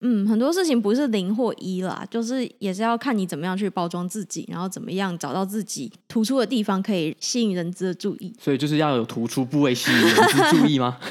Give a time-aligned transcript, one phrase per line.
[0.00, 8.32] 嗯，很多事情不是零或一啦，就是也是要看你怎么样去包装自己，然后怎么样找到自己突出的地方，可以吸引人资的注意。
[8.40, 10.96] 所以就是要有突出部位吸引人资注意吗？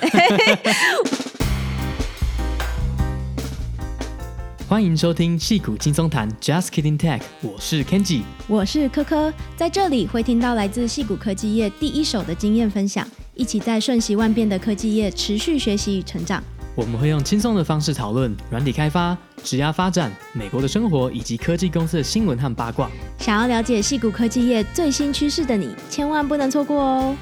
[4.70, 16.42] 欢迎收听戏骨轻松谈，Just Kidding Tech，我是 Kenji，我是科科，在这里会听到来自戏骨科技业第一手的经验分享，一起在瞬息万变的科技业持续学习与成长。
[16.78, 22.88] 我们会用轻松的方式讨论软体开发、职涯发展、美国的生活以及科技公司的新闻和八卦。
[23.18, 27.16] 想要了解矽谷科技业最新趋势的你，千万不能错过哦！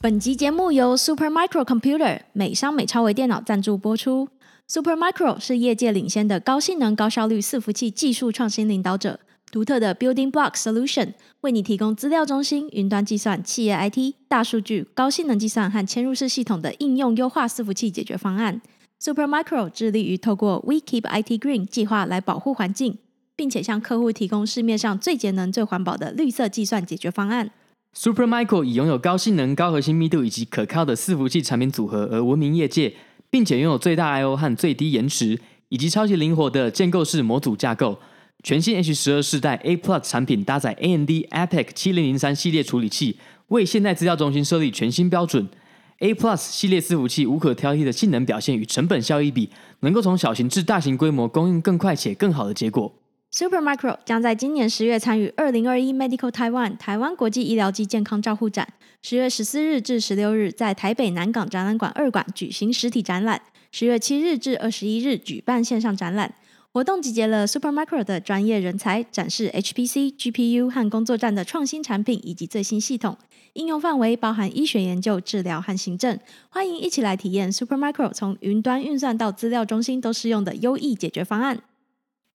[0.00, 4.30] 本集节目由 Supermicro Computer 美商美超微电脑赞助播出。
[4.66, 9.20] Supermicro 是业界领先的高性能、高效率伺服器技术创新领导者。
[9.52, 18.60] 独特的 Building Block Solution 为你提供资料中心、云端计算、企业 IT、大数据、高性能计算和嵌入式系统的应用优化伺服器解决方案。
[19.00, 22.98] Supermicro 致力于透过 We Keep IT Green 计划来保护环境，
[23.36, 27.50] 并且向客户提供市面上最节能、最环保的绿色计算解决方案。
[27.96, 32.94] Supermicro 以拥有高性能、高核心密度以及可靠的伺服器产品组合而闻名业界，
[33.30, 37.98] 并且拥有最大 I/O 和最低延迟，以及超级灵活的建构式模组架构。
[38.46, 43.16] 全新 H 十二世代 A Plus 产品搭载 AMD EPYC 七零零三系列处理器，
[43.48, 45.48] 为现代资料中心设立全新标准。
[45.98, 52.94] A Plus 系列伺服器无可挑剔的性能表现与成本效益比，能够从小型至大型规模供应更快且更好的结果。
[53.32, 66.32] Supermicro 将在今年十月参与二零二一 Medical Taiwan 台湾国际医疗暨健康照护展，十月十四日至十六日在台北南港展览馆二馆举行实体展览，十月七日至二十一日举办线上展览。
[66.76, 73.16] 活动集结了 Supermicro 的专业人才，展示 HPC、GPU 和工作站的创新产品以及最新系统。
[73.54, 76.20] 应用范围包含医学研究、治疗和行政。
[76.50, 81.62] 欢迎一起来体验 Supermicro 从云端运算到资料中心都适用的优异解决方案。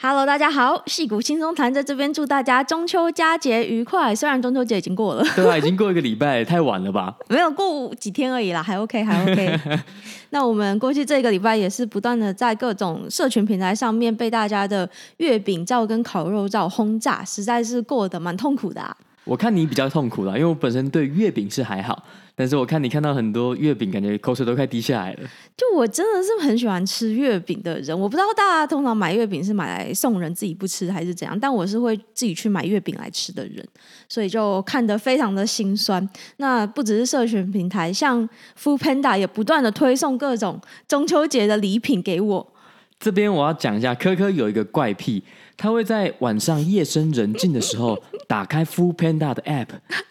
[0.03, 4.15] Hello，大家好，戏骨轻松谈在这边祝大家中秋佳节愉快。
[4.15, 7.15] 虽然中秋节已经过了， 对啊，已经过一个礼拜，太晚了吧？
[7.29, 9.59] 没有过几天而已啦，还 OK，还 OK。
[10.31, 18.97] 那我们过去这个礼拜也是不断的在各种社群平台上面被大家的月饼照跟烤肉照轰炸，实在是过得蛮痛苦的啊。
[19.23, 22.03] 我看你比较痛苦啦，因为我本身对月饼是还好。
[22.41, 25.19] 但是我看你看到很多月饼，感觉口水都快滴下来了。
[25.55, 31.39] 就我真的是很喜欢吃月饼的人，我不知道大家通常买月饼是买来送人，自己不吃还是怎样。
[31.39, 33.63] 但我是会自己去买月饼来吃的人，
[34.09, 36.09] 所以就看得非常的心酸。
[36.37, 38.27] 那不只是社群平台，像
[38.59, 42.53] Foodpanda 也不断的推送各种中秋节的礼品给我。
[42.99, 45.23] 这边我要讲一下，科科有一个怪癖。
[45.61, 47.95] 他会在晚上夜深人静的时候
[48.27, 49.67] 打开 Foodpanda 的 App，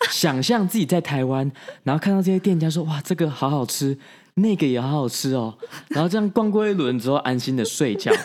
[0.09, 1.51] 想象自己在台湾，
[1.83, 3.99] 然后看到这些店家说：“哇，这个好好吃，
[4.35, 5.53] 那个也好好吃哦。”
[5.91, 8.13] 然后这样逛过一轮之后，安心的睡觉。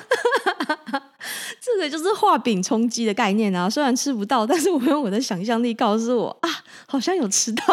[1.60, 3.68] 这个就是画饼充饥的概念啊！
[3.68, 6.50] 虽然吃不到，但是我用我的想象力告诉我啊，
[6.86, 7.64] 好像有吃到。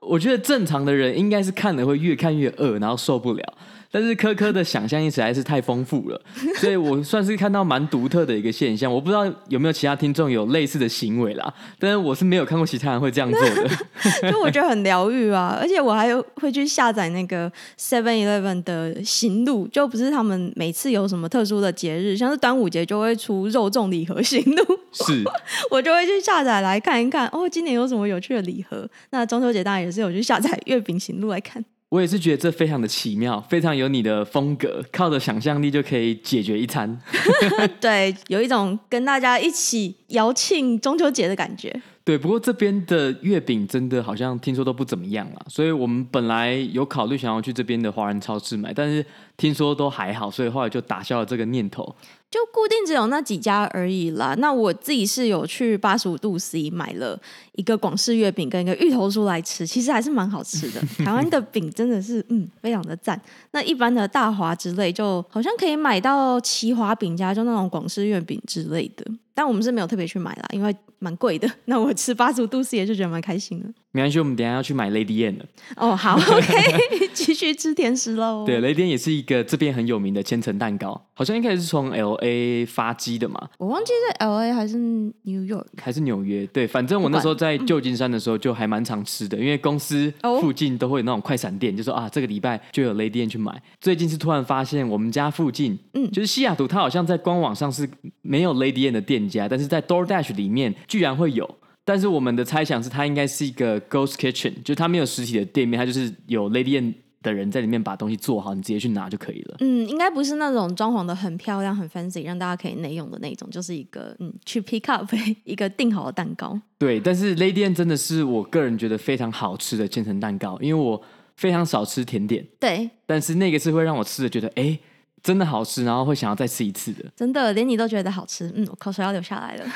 [0.00, 3.54] 我觉得正常的人应该是看了会越看越饿，然后受不了。
[3.90, 6.20] 但是科科的想象力实在是太丰富了，
[6.60, 8.92] 所以我算是看到蛮独特的一个现象。
[8.92, 13.68] 我不知道有没有其他听众有类似的行为啦，但是我是没有看过其他人会这样做的。
[14.30, 25.24] 就我觉得很疗愈啊，而且我还会去下载那个 Seven Eleven 的行路，就不是他们每次有什么特殊的节日，像是端午节就会出肉粽礼盒行路， 是
[25.70, 27.26] 我就会去下载来看一看。
[27.28, 28.88] 哦，今年有什么有趣的礼盒？
[29.10, 31.64] 那中秋节当然也是有去下载月饼行路来看。
[31.90, 37.00] 我也是觉得这非常的奇妙，非常有你的风格，靠着想象力就可以解决一餐。
[37.80, 41.80] 对，有一种跟大家一起摇庆中秋节的感觉。
[42.04, 49.04] 对，不过这边的月饼真的好像听说都不怎么样了，所以我们本来有考虑想要去这边的华人超市买，但是
[49.38, 51.96] 听说都还好，所以后来就打消了这个念头。
[52.30, 54.34] 就固定只有那几家而已啦。
[54.36, 57.18] 那我自己是有去八十五度 C 买了
[57.52, 60.80] 一个广式月饼跟一个芋头酥来吃，其实还是蛮好吃的。
[61.02, 63.18] 台湾的饼真的是嗯非常的赞。
[63.52, 69.06] 那一般的大华之类，就好像可以买到奇华饼家，就那种广式月饼之类的。
[69.32, 71.48] 但我们是没有特别去买啦，因为蛮贵的。
[71.66, 73.66] 那我吃八十五度 C 也就觉得蛮开心的。
[73.92, 75.44] 没关系，我们等一下要去买雷迪宴了。
[75.76, 78.44] 哦，好，OK，继续吃甜食喽。
[78.44, 83.48] 对，雷迪宴也是一个这边很有名的千层蛋糕，好像一开始是从 LA 发迹的嘛。
[83.58, 86.46] 我忘记是 LA 还是 New York 还是纽约。
[86.46, 93.62] 对，反正我那时候在旧金山的时候就还蛮常吃的，嗯、因为公司附近都会有那种快闪店，就说啊，这个礼拜就有雷迪宴去买。
[93.80, 97.88] 最近是突然发现我们家附近，嗯，就是西雅图，它好像在官网上是
[98.22, 99.46] 没有雷迪宴的店家。
[99.48, 101.48] 但是在 DoorDash 里面居然会有，
[101.84, 106.94] 但是我们的猜想是它应该是一个 Ghost Kitchen，就它没有实体的店面，它就是有 Lady N
[107.28, 109.56] 的的人在里面把东西做好，你直接去拿就可以了。
[109.60, 115.06] 嗯，应该不是那种装潢的很漂亮、很 fancy，让大家可以内用的那种，就是一个嗯，去 pick up
[115.44, 116.58] 一个订好的蛋糕。
[116.78, 121.00] 对，但是 Lady M 真的是我个人觉得非常好吃的千层蛋糕，因为我
[121.36, 122.42] 非常少吃甜点。
[122.58, 124.78] 对，但是那个是会让我吃的觉得哎，
[125.22, 127.04] 真的好吃，然后会想要再吃一次的。
[127.14, 129.66] 真的，连你都觉得好吃，嗯，我口水要流下来了。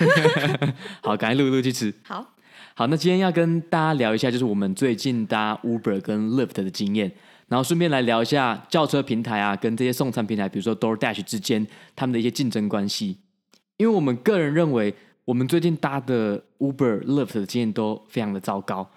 [1.03, 1.93] 好，赶快录一录去吃。
[2.05, 2.27] 好。
[2.75, 7.13] 好，那今天要跟大家聊一下，就是我们最近搭 Uber 跟 Lyft 的经验，
[7.53, 13.19] 然后顺便来聊一下轿车平台啊，跟这些送餐平台，比如说 DoorDash 之间他们的一些竞争关系。
[13.77, 14.95] 因为我们个人认为，
[15.27, 18.89] 我们最近搭的 Uber、Lyft 的经验都非常的糟糕。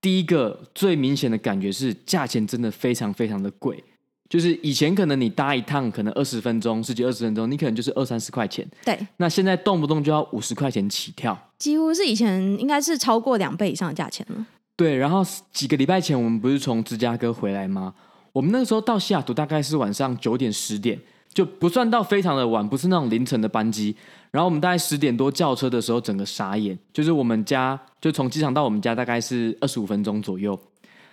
[0.00, 3.84] 第一个最明显的感觉是，价钱真的非常非常的贵。
[4.28, 8.68] 就是以前可能你搭一趟可能二十分钟，十几二十分钟，你可能就是二三十块钱。
[8.84, 8.98] 对。
[9.18, 14.44] 那现在动不动就要五十块钱起跳，几乎是以前应该是超过两倍以上的价钱了。
[14.76, 14.96] 对。
[14.96, 17.94] 然后几个礼拜前我们不是从芝加哥回来吗？
[18.32, 20.98] 我们那个时候到西雅图大概是晚上九点十点，
[21.32, 23.94] 就不算到非常的晚，不是那种凌晨的班机。
[24.30, 30.58] 然后我们大概十点多叫车的时候，整个傻眼，就是我们家就从机场到我们家大概是二十五分钟左右，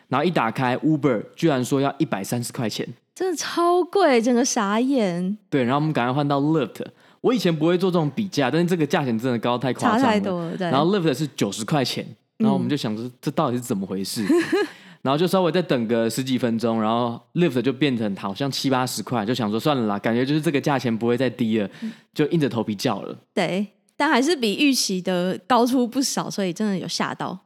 [0.07, 2.87] 然后一打开 Uber 居然说要一百三十块钱。
[3.13, 5.37] 真的超贵，整个傻眼。
[5.49, 6.85] 对，然后我们赶快换到 Lyft。
[7.19, 10.01] 我以前不会做这种比价，但是这个价钱真的高太夸张了。
[10.01, 10.71] 差太多了，对。
[10.71, 12.07] 然后 Lyft 是九十块钱，
[12.39, 14.23] 然后我们就想说这到底是怎么回事？
[14.23, 14.67] 嗯、
[15.03, 21.69] 然后就稍微再等个十几分钟，然后 Lyft 就变成好像七八十块，就想说算了啦，感觉就是这个价钱不会再低了，
[22.13, 23.17] 就硬着头皮叫了。
[23.33, 27.37] 对，但还是比预期的高出不少，所以真的有吓到。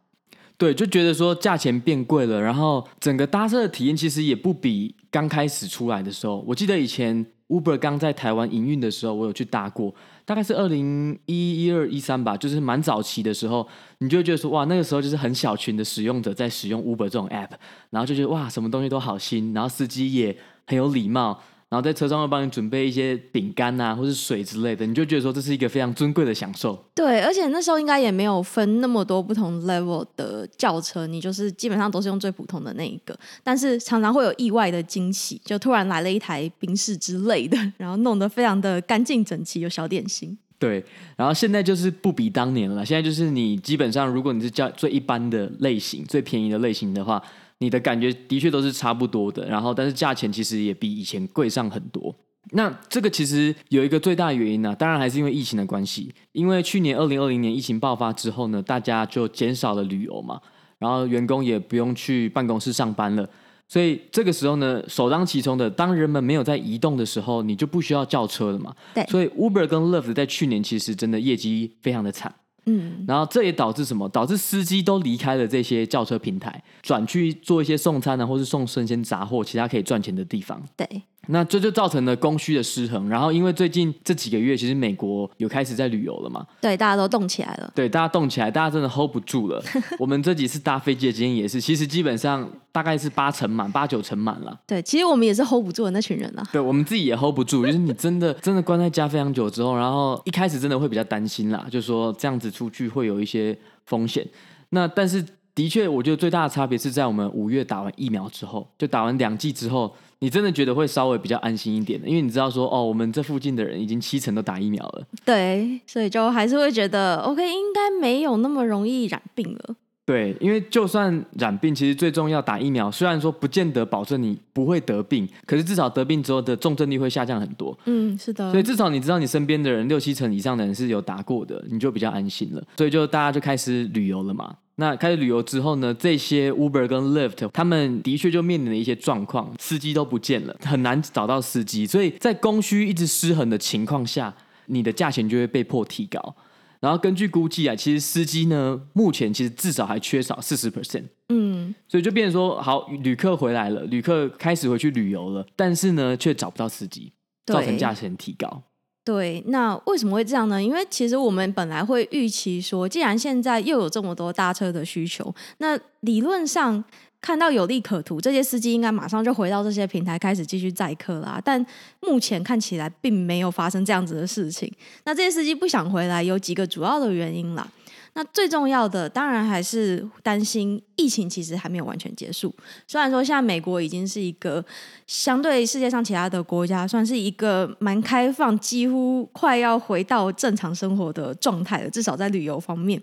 [0.56, 4.96] 对，就觉得说价钱变贵了，然后整个搭车的体验其实也不比。
[5.10, 9.94] 刚开始出来的时候，我记得以前 Uber 刚在台湾营运的时候，我有去搭过，
[10.26, 13.68] 大概是二零一一二一三吧，就是蛮早期的时候，
[13.98, 17.50] 你就会觉得说，哇，那个时候就是很小群的使用者在使用 Uber 这种 app，
[17.90, 20.36] 然后就觉得哇，什么东西都好新，然后司机也
[20.66, 21.42] 很有礼貌。
[21.74, 26.78] 然后在车上会帮你准备一些饼干啊，或是水之类的，你就觉得说这是一个非常尊贵的享受。
[26.94, 33.18] 对，而且那时候应该也没有分那么多不同 level 的轿车，你就是基本上都是用最普通的那一个。
[33.44, 40.38] 但是常常会有意外的惊喜，就突然来了一台宾士之类的，然后弄得非常的干净整齐，有小点心。
[40.60, 40.86] 对，
[41.18, 42.86] 然后现在就是不比当年了。
[42.86, 47.20] 现在就是你基本上，如果你是叫最一般的类型、最便宜的类型的话。
[47.60, 52.14] 你的感觉的确都是差不多的，然后但是价钱其实也比以前贵上很多。
[52.52, 56.14] 那这个其实有一个最大的原因呢、啊，当然还是因为疫情的关系。
[56.34, 60.42] 因为去年二零二零年疫情爆发之后呢，大家就减少了旅游嘛，
[60.78, 63.28] 然后员工也不用去办公室上班了，
[63.70, 68.76] 所以这个时候呢，首当其冲的，当人们没有在移动的时候，你就不需要叫车了嘛。
[68.94, 72.36] 对，所以 Uber 跟 Lyft 在去年其实真的业绩非常的惨。
[72.66, 74.08] 嗯，然后这也导致什么？
[74.10, 80.62] 导致司机都离开了这些轿车平台，转去做一些送餐啊，或是送生鲜杂货，其他可以赚钱的地方。
[80.76, 81.04] 对。
[81.28, 89.64] 那这就造成了供需的失衡，然后因为最近这几个月，其实美国有开始在旅游了嘛，对，大家都动起来了，对，大家动起来，大家真的 hold 不住了。
[89.98, 94.60] 我们这几次搭飞机的经验也是，其实基本上大概是八成满，八九成满了。
[94.68, 96.44] 对，其实我们也是 hold 不住的那群人啊。
[96.52, 104.28] 对，我们自己也 hold 不住，就是你真的真的关在家非常久之后，然后一开始真的会比较担心啦，就是说这样子出去会有一些风险。
[104.72, 109.96] 那但是的确，我觉得最大的差别是在我们五月打完疫苗之后，就打完两剂之后。
[110.24, 115.06] 你真的觉得会稍微比较安心一点的，因为你知道说，哦，我们这附近的人已经七成都打疫苗了。
[115.26, 119.76] 对，所以就还是会觉得，OK，应该没有那么容易染病了。
[120.06, 127.78] 对，因为就算染病，其实最重要打疫苗，虽然说不见得保证你不会得病，可是至少得病之后的重症率会下降很多。
[127.84, 128.50] 嗯，是的。
[128.52, 132.64] 所以至少你知道你身边的人六七成以上的人是有打过的，你就比较安心了。
[132.78, 134.56] 所以就大家就开始旅游了嘛。
[134.76, 144.34] 那开始旅游之后呢，这些 Uber 跟 Lyft 他们的确就面临了一些状况，司机都不见了，很难找到司机，所以在供需一直失衡的情况下，
[144.66, 146.36] 你的价钱就会被迫提高。
[146.80, 157.14] 然后根据估计啊，其实司机呢，目前其实至少还缺少四十 percent，嗯，所以就变成说，好，旅客回来了，旅客开始回去旅游了，但是呢，却找不到司机，
[157.46, 158.64] 造成价钱提高。
[159.06, 160.64] 对，那为什么会这样呢？
[160.64, 166.82] 因为其实我们本来会预期说，既然现在又有这么多搭车的需求，那理论上
[167.20, 171.42] 看到有利可图，这些司机应该马上就回到这些平台开始继续载客啦。
[171.44, 171.66] 但
[172.00, 174.72] 目前看起来并没有发生这样子的事情。
[175.04, 177.68] 那这些司机不想回来，有几个主要的原因啦。
[178.16, 182.54] 那最重要的当然还是担心疫情其实还没有完全结束。
[182.88, 184.64] 虽然说现在美国已经是一个
[185.08, 193.02] 相对世界上其他的国家算是一个蛮开放，几乎快要回到正常生活的状态了，至少在旅游方面。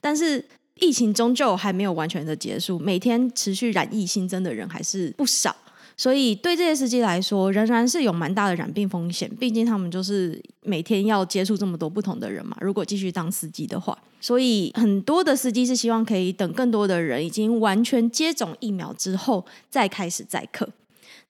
[0.00, 5.54] 但是疫情终究还没有完全的结束，每天持续染疫新增的人还是不少。
[5.98, 9.28] 所以对这些司机来说，仍然是有蛮大的染病风险。
[9.38, 12.56] 毕竟他们就是每天要接触这么多不同的人嘛。
[12.60, 20.68] 如果继续当司机的话，所以很多的司机是希望可以等更多的人已经完全接种疫苗之后，再开始载客。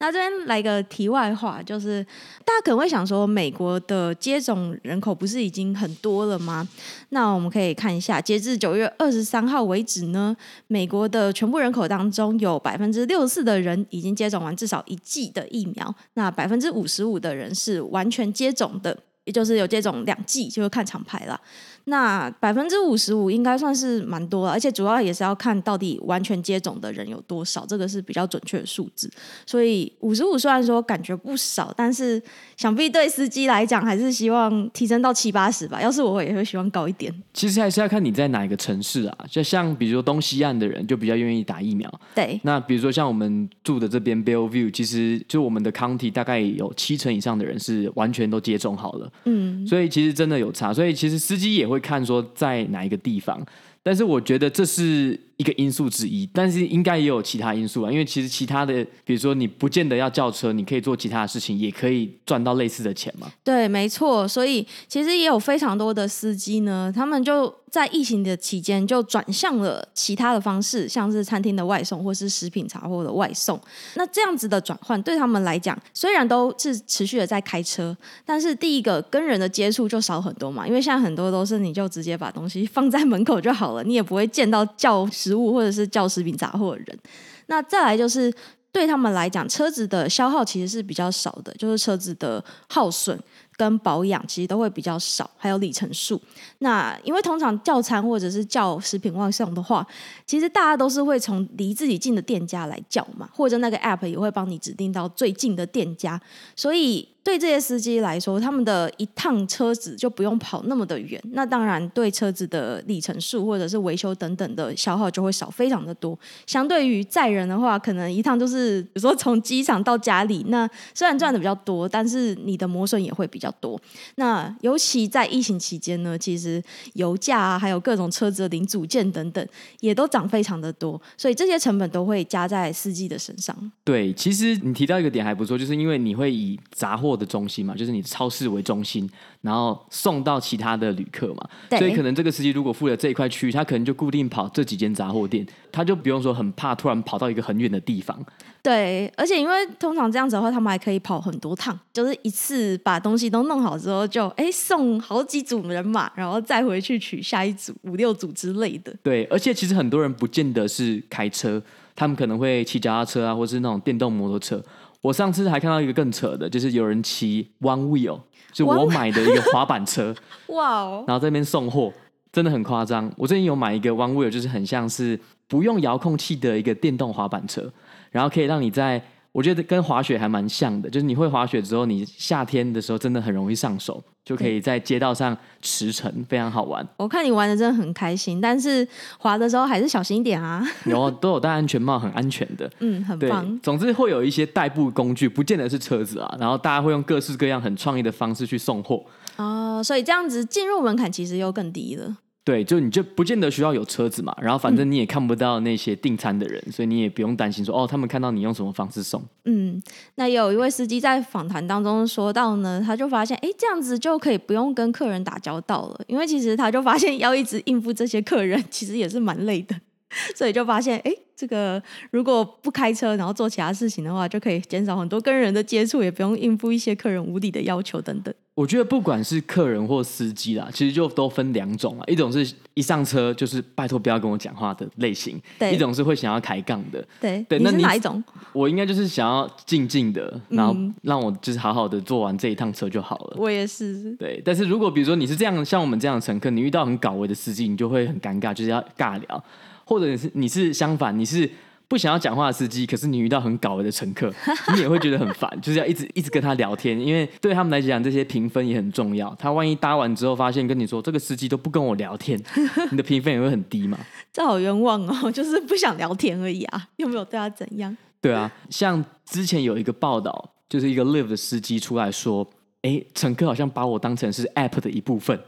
[0.00, 2.04] 那这边来个题外话，就是
[2.44, 6.66] 大家可能会想说，美国的接种人口不是已经很多了吗？
[7.08, 10.36] 那我们可以看一下，截至九月二十三号为止呢，
[10.68, 21.40] 美国的全部人口当中有百分之六十四的人已经接种完至少一剂的疫苗，那百分之五十五的人是完全接种的，也就是有接种两剂，就是看厂牌了。
[21.88, 29.10] 那百分之五十五应该算是蛮多了，而且主要也是要看到底完全接种的人有多少，这个是比较准确的数字。
[29.46, 32.22] 所以五十五虽然说感觉不少，但是
[32.58, 35.80] 想必对司机来讲还是希望提升到七八十吧。
[35.80, 37.10] 要是我也会希望高一点。
[37.32, 41.90] 其实还是要看你在哪一个城市啊，就像比如说东西岸的人就比较愿意打疫苗。
[42.14, 42.38] 对。
[42.42, 49.10] 那比如说像我们住的这边 Bellevue，其实就我们的 County 大概有七成以上的人是完全都接种好了。
[49.24, 49.66] 嗯。
[49.66, 51.77] 所以其实真的有差，所以其实司机也会。
[51.78, 53.44] 看说在哪一个地方，
[53.88, 63.32] 但是我觉得这是一个因素之一，但是应该也有其他因素啊，因为其实其他的，比如说你不见得要叫车，你可以做其他的事情，也可以赚到类似的钱嘛。
[63.42, 73.58] 对，没错，所以其实也有非常多的司机呢，他们就在疫情的期间就转向了其他的方式，像是餐厅的外送或是食品茶货的外送。
[73.94, 86.98] 那这样子的转换对他们来讲，虽然都是持续的在开车，但是第一个跟人的接触就少很多嘛，因为现在很多都是你就直接把东西放在门口就好了，你也不会见到叫食物或者是叫食品杂货的人。
[87.46, 88.32] 那再来就是
[88.70, 93.18] 对他们来讲，车子的消耗其实是比较少的，就是车子的耗损
[93.56, 96.20] 跟保养其实都会比较少，还有里程数。
[96.58, 99.86] 那因为通常叫餐或者是叫食品外送的话，
[100.26, 106.20] 其实大家都是会从离自己近的店家来叫嘛，或者那个 app 也会帮你指定到最近的店家，
[106.54, 107.08] 所以。
[107.28, 116.18] 对这些司机来说，他们的一趟车子就不用跑那么的远，那当然对车子的里程数或者是维修等等的消耗就会少非常的多。
[116.46, 123.78] 相对于载人的话，可能一趟就是比如说从机场到家里，那虽然赚的比较多，但是你的磨损也会比较多。
[124.14, 126.62] 那尤其在疫情期间呢，其实
[126.94, 129.46] 油价啊，还有各种车子的零组件等等，
[129.80, 133.54] 也都涨非常的多，所以这些成本都会加在司机的身上。
[133.84, 139.10] 对，其实你提到一个点还不错，就是因为你会以杂货的中心嘛，就是你超市为中心，
[139.42, 148.16] 然后送到其他的旅客嘛，所以可能这个司机如果负责这一块区域，他可能就固定跑这几间杂货店，他就不用说很怕突然跑到一个很远的地方。
[148.62, 158.94] 对，而且因为通常这样子的话，他们还可以跑很多趟，就是一次把东西都弄好之后就，就哎送好几组人马，然后再回去取下一组五六组之类的。
[159.02, 161.62] 对，而且其实很多人不见得是开车，
[161.94, 164.62] 他们可能会骑脚踏车啊，或是那种电动摩托车。
[165.00, 168.20] 我上次还看到一个更扯的，就是有人骑 One Wheel，
[168.52, 170.14] 就我买的一个滑板车，
[170.48, 171.92] 哇哦，然后在那边送货，
[172.32, 173.12] 真的很夸张。
[173.16, 177.72] 我最近有买一个 One Wheel，就是很像是不用遥控器的一个电动滑板车，
[178.10, 179.02] 然后可以让你在。
[179.38, 186.84] 我觉得跟滑雪还蛮像的，就是你会滑雪之后，你夏天的时候真的很容易上手，就可以在街道上驰骋，非常好玩。
[186.96, 188.84] 我看你玩的真的很开心，但是
[189.16, 190.60] 滑的时候还是小心一点啊。
[190.86, 192.68] 有，都有戴安全帽，很安全的。
[192.80, 193.48] 嗯，很棒。
[193.48, 199.04] 对，总之会有一些代步工具，不见得是车子啊，然后大家会用各式各样很创意的方式去送货。
[199.36, 202.16] 哦，所以这样子进入门槛其实又更低了。
[202.48, 209.22] 对，就你就不见得需要有车子嘛，然后反正你也看不到那些订餐的人，嗯、所以你也不用担心说哦，他们看到你用什么方式送。
[209.44, 209.78] 嗯，
[210.14, 219.78] 那有一位司机在访谈当中说到呢，他就发现，哎，这样子就可以不用跟客人打交道了，因为其实他就发现要一直应付这些客人，其实也是蛮累的，
[220.34, 228.34] 所以就发现，哎，这个如果不开车，然后做其他事情的话，就可以减少很多跟人的接触，也不用应付一些客人无理的要求等等。
[228.58, 232.02] 我觉得不管是客人或司机啦，其实就都分两种啊。
[232.08, 237.40] 一种是一上车就是拜托不要跟我讲话的类型，对；一种是会想要抬杠的，对。
[237.48, 238.20] 对，那你哪一种？
[238.52, 243.36] 我应该就是想要静静的，然后让我就是好好的坐完这一趟车就好了。
[243.38, 244.12] 我也是。
[244.16, 249.40] 对，但是如果比如说你是这样，像我们这样的乘客，你遇到很搞维的司机，你就会很尴尬，就是要尬聊；
[249.84, 251.48] 或者是你是相反，你是。
[251.88, 254.30] 不想要讲话的司机，可是你遇到很搞的乘客，
[254.76, 259.34] 你也会觉得很烦，就是要一直一直跟他聊天，因为对他们来讲，这些评分也很重要。
[259.38, 262.38] 他万一搭完之后发现跟你说这个司机都不跟我聊天，
[262.92, 263.98] 你的评分也会很低嘛？
[264.30, 267.96] 这好冤枉哦，就是不想聊天而已啊，又没有对他怎样。
[268.20, 272.46] 对啊，像之前有一个报道，就是一个 Live 的司机出来说，
[272.82, 275.40] 哎，乘客好像把我当成是 App 的一部分，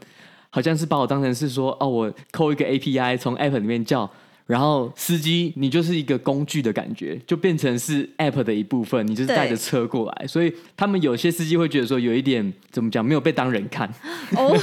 [0.49, 4.09] 好像是把我当成是说，哦，我扣一个 API 从 App 里面叫。
[4.45, 13.87] 然后司机你就是一个工具的感觉，就变成是 app 的一部分，你就是带着车过来，所以他们有些司机会觉得说有一点怎么讲，没有被当人看。
[14.35, 14.57] 哦，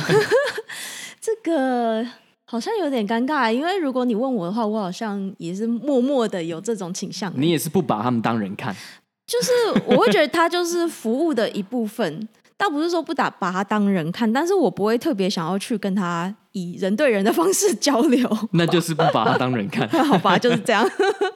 [1.21, 2.07] 这个
[2.45, 7.33] 好像有点尴尬，因为如果你问我的话，我好像也是默默的有这种倾向。
[7.37, 8.75] 你也是不把他们当人看，
[9.27, 9.53] 就是
[9.87, 12.29] 我会觉得他就是服务的一部分。
[12.57, 18.29] 倒不是说不打把他当人看，但是我不会特别想要去跟他以人对人的方式交流。
[18.53, 20.89] 那就是不把他当人看， 好吧，就是这样。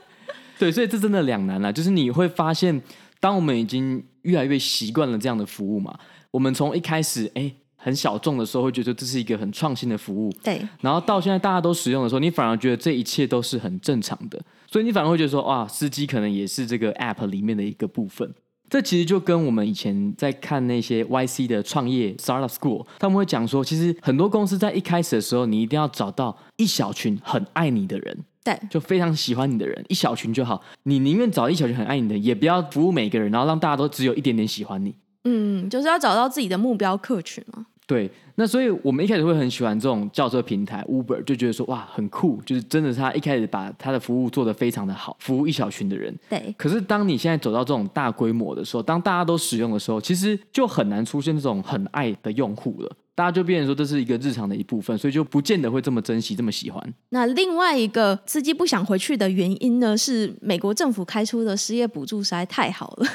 [0.59, 1.73] 对，所以这真的两难了。
[1.73, 2.81] 就是你会发现，
[3.21, 5.99] 当我们已经越来越习惯了这样的服务嘛，
[6.31, 10.61] 我们从一开始哎很小众的时候会觉得这是一个很创新的服务，对。
[10.81, 18.33] 然后到现在大家都使用的时候，你反而觉得这一切都是很正常的，所以你反而会觉得说，哇，司机可能也是这个 app 里面的一个部分。
[18.73, 30.62] 这其实就跟我们以前在看那些 YC 的创业 Startup School，他们会讲说，其实很多公司在一开始的时候，你一定要找到一小群很爱你的人，对，就非常喜欢你的人，一小群就好。
[30.85, 34.95] 你宁愿找一小群很爱你的人，也不要服务每个人，然后让大家都只有一点点喜欢你。
[35.25, 37.67] 嗯，就是要找到自己的目标客群嘛。
[37.87, 46.17] 对，那所以我们一开始会很喜欢这种轿车平台 Uber，就觉得说哇很酷，就是真的是他一开始把他的服务做得非常的好，服务一小群的人。
[46.31, 46.55] 对。
[46.57, 52.97] 可是当你现在走到这种大规模的时候，当大家都使用的时候，其实就很难出现这种很爱的用户了。
[53.14, 56.83] 大家就变成说这是一个日常的一部分，所以就不见得会这么珍惜、这么喜欢。
[57.11, 63.07] 那另外一个司机不想回去的原因呢，是美国政府开出的失业补助实在太好了，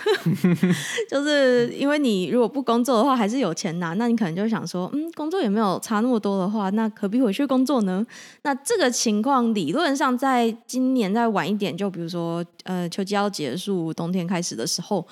[1.10, 8.06] 就是因为你如果不工作的话，还是有钱拿，那你可能就想说，嗯，工作也没有差那么多的话，那何必回去工作呢？
[8.44, 15.08] 那这个情况理论上在今年再晚一点，就比如说呃秋季要结束，冬天开始的时候，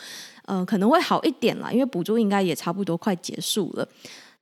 [0.45, 3.87] 呃可能会好一点啦，因为补助应该也差不多快结束了。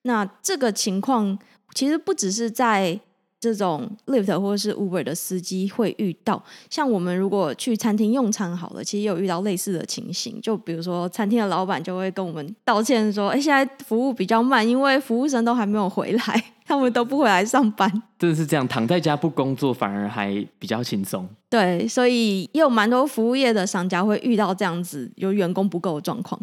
[0.03, 1.37] 那这个情况
[1.73, 2.99] 其实不只是在
[3.39, 10.39] 这种 Lyft 或者是 Uber 的司机会遇到，像我们如果去餐厅用餐好了，其实也有遇到类似的情形。
[10.39, 21.27] 就比如说，餐厅的老板就会跟我们道歉说：“哎，现在服务比较慢，因为服务生都还没有回来， 他们都不回来上班。”真的是这样，躺在家不工作反而还比较轻松。
[21.49, 26.39] 对，所以也有蛮多服务业的商家会遇到这样子有员工不够的状况。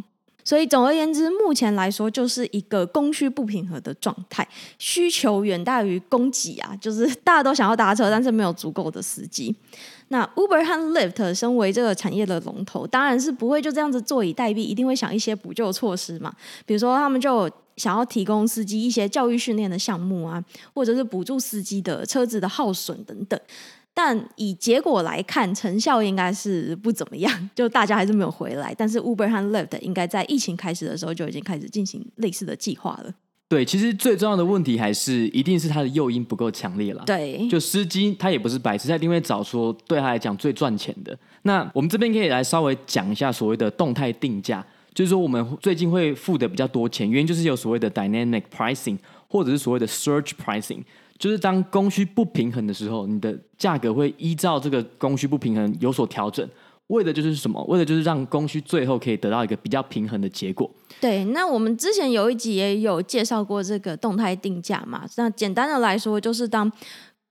[0.51, 4.45] 所以总而言之，目前来说就是一个供需不平衡的状态，
[4.81, 9.55] 需求远大于供给啊，就是大家都想要搭车，但是没有足够的司机。
[10.09, 16.35] 那 Uber 和 Lyft 身为这个产业的龙头，当然是不会就这样子坐以待毙，一定会想一些补救措施嘛。
[16.67, 23.41] 比如说，他们就想要提供司机一些教育训练的项目啊，或者是补助司机的车子的耗损等等。
[23.93, 28.75] 但以结果来看，成效应该是不怎么样， 就大家还是没有回来。
[28.77, 33.13] 但是 Uber 和 Lyft 应该在疫情开始的时候就已经开始进行类似的计划了。
[33.49, 37.03] 对，其实最重要的问题还是一定是它的诱因不够强烈了。
[37.05, 41.19] 对，就司机他也不是白痴，他一定会找说对他来讲最赚钱的。
[41.43, 50.85] 那我们这边可以来稍微讲一下所谓的动态定价，就是说我们最近会付的比较多钱，原因就是有所谓的 dynamic pricing，或者是所谓的 surge pricing。
[51.21, 56.49] 就是当供需不平衡的时候，你的价格会依照这个供需不平衡有所调整，
[56.87, 57.63] 为的就是什么？
[57.65, 60.69] 为的就是让供需最后可以得到一个比较平衡的结果。
[60.99, 65.05] 对，那我们之前有一集也有介绍过这个动态定价嘛。
[65.19, 66.73] 那简单的来说，就是当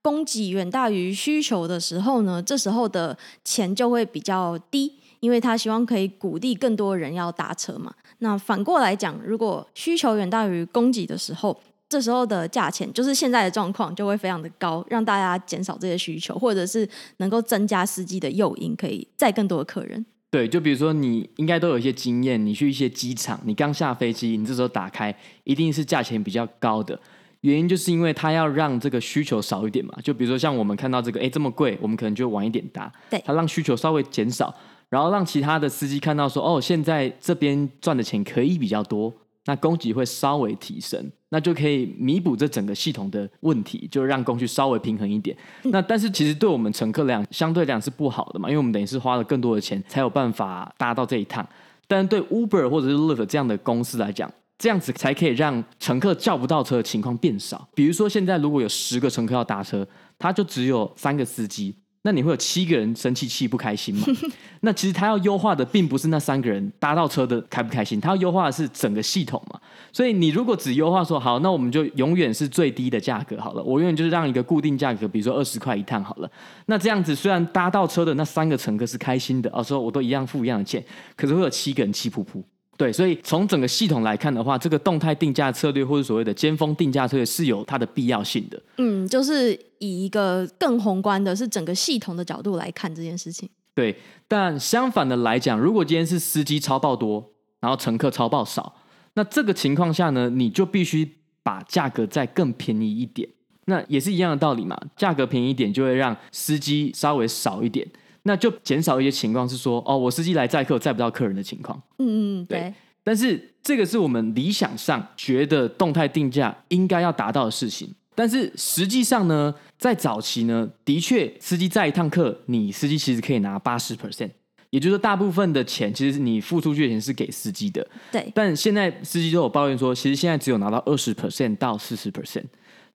[0.00, 7.92] 供给远大于需求的时候呢，这时候的钱就会比较低，因为他希望可以鼓励更多人要搭车嘛。
[8.20, 20.06] 那反过来讲，如果需求远大于供给的时候，这时候的价钱就是现在的状况，就会非常的高，让大家减少这些需求，或者是能够增加司机的诱因，可以载更多的客人。
[20.30, 26.96] 对，就比如说你应该都有一些经验，你去一些机场，你刚下飞机，你这时候打开，一定是价钱比较高的，
[27.40, 29.92] 原因就是因为它要让这个需求少一点嘛。
[30.04, 32.92] 就比如说像我们看到这个，哎，这么贵，我们可能就晚一点搭。
[33.10, 34.54] 对，它让需求稍微减少，
[34.88, 39.12] 然后让其他的司机看到说，哦，现在这边赚的钱可以比较多。
[39.46, 45.36] 那供给会稍微提升，那就可以弥补这整个系统的问题，就让供需稍微平衡一点。
[45.62, 51.46] 那但是其实对我们乘客来讲，相对来讲是不好的嘛，因为我们等于是花了更多的钱才有办法搭到这一趟。
[51.88, 57.68] 但是对 Uber 或者是 Lyft 这样的公司来讲，这样子才可以让乘客叫不到车的情况变少。
[57.74, 59.86] 比如说现在如果有十个乘客要搭车，
[60.18, 61.74] 他就只有三个司机。
[62.02, 64.06] 那你会有七个人生气气不开心吗？
[64.62, 69.60] 那其实他要优化的并不是那三个人搭到车的开不开心，他要优化的是整个系统嘛。
[69.92, 76.30] 所以你如果只优化说好，那我们就永远是最低的价格好了，我永远就是让一个固定价格，比如说二十块一趟好了。
[76.66, 80.82] 那这样子虽然搭到车的那三个乘客是开心的，哦，说我都一样付一样的钱，
[81.16, 82.42] 可是会有七个人气噗噗。
[82.80, 88.58] 对，所以从整个系统来看的话，这个动态定价策略或者所谓的尖峰定价策略是有它的必要性的。
[88.78, 93.46] 嗯，就是以一个更宏观的，是整个系统的角度来看这件事情。
[93.74, 93.94] 对，
[94.26, 97.22] 但相反的来讲，如果今天是司机超报多，
[97.60, 98.74] 然后乘客超报少，
[99.12, 101.06] 那这个情况下呢，你就必须
[101.42, 103.28] 把价格再更便宜一点。
[103.66, 107.86] 那也是一样的道理嘛，价格便宜一点就会让司机稍微少一点。
[108.24, 111.80] 那就减少一些情况是说，哦，我司机来载客载不到客人的情况。
[111.98, 112.60] 嗯嗯，对。
[112.60, 117.94] 对，但是这个是我们理想上觉得动态定价应该要达到的事情。
[118.14, 124.30] 但是实际上呢，在早期呢，的确司机载一趟客，你司机其实可以拿八十 percent，
[124.68, 127.86] 也就是说大部分的钱其实你付出去的钱是给司机的。
[128.12, 128.30] 对。
[128.34, 132.44] 但现在司机都有抱怨说，其实现在只有拿到二十 percent 到四十 percent。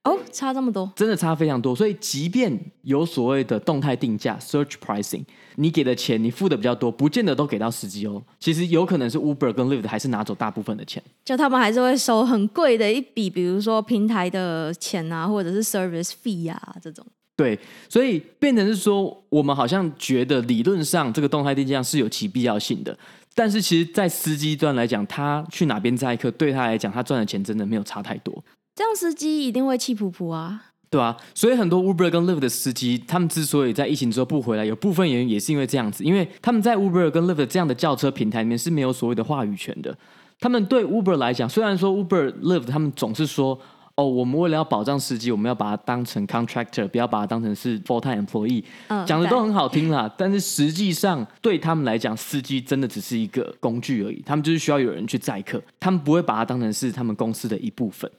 [0.06, 1.76] 哦，差这么多，真的差非常多。
[1.76, 5.24] 所以，即便有所谓的动态定价 （search pricing），
[5.56, 8.24] 你给的钱，你付的比较多，不见得都给到司机哦。
[8.40, 17.04] 其实有可能是 Uber 跟 Lyft 还是拿走大部分的钱，就他们还是会收很贵的一笔，比如说平台的钱啊，或者是 service fee 啊这种。
[17.36, 22.98] 对，所以变成是说，我们好像觉得理论上这个动态定价是有其必要性的，
[23.34, 28.42] 但是其实，在司机端来讲，他去哪边载客，对他来讲，他赚的钱真的没有差太多。
[28.76, 39.98] 这样司机一定会气噗噗啊，对啊，所以很多 Uber 跟 Lyft 的司机，他们之所以在疫情之后不回来，有部分原因也是因为这样子，因为他们在 Uber 跟 Lyft 这样的轿车平台里面是没有所谓的话语权的。
[40.42, 43.58] 他们对 Uber 来讲，虽然说 Uber、Lyft 他们总是说，
[43.96, 50.14] 哦，我们为了要保障司机，我们要把它当成 contractor，不要把它当成是 full time employee，嗯，讲的都很好听啦。
[50.18, 58.12] 但是实际上对他们来讲，司机真的只是一个工具而已，他们就是需要有人去载客，他们不会把它当成是他们公司的一部分。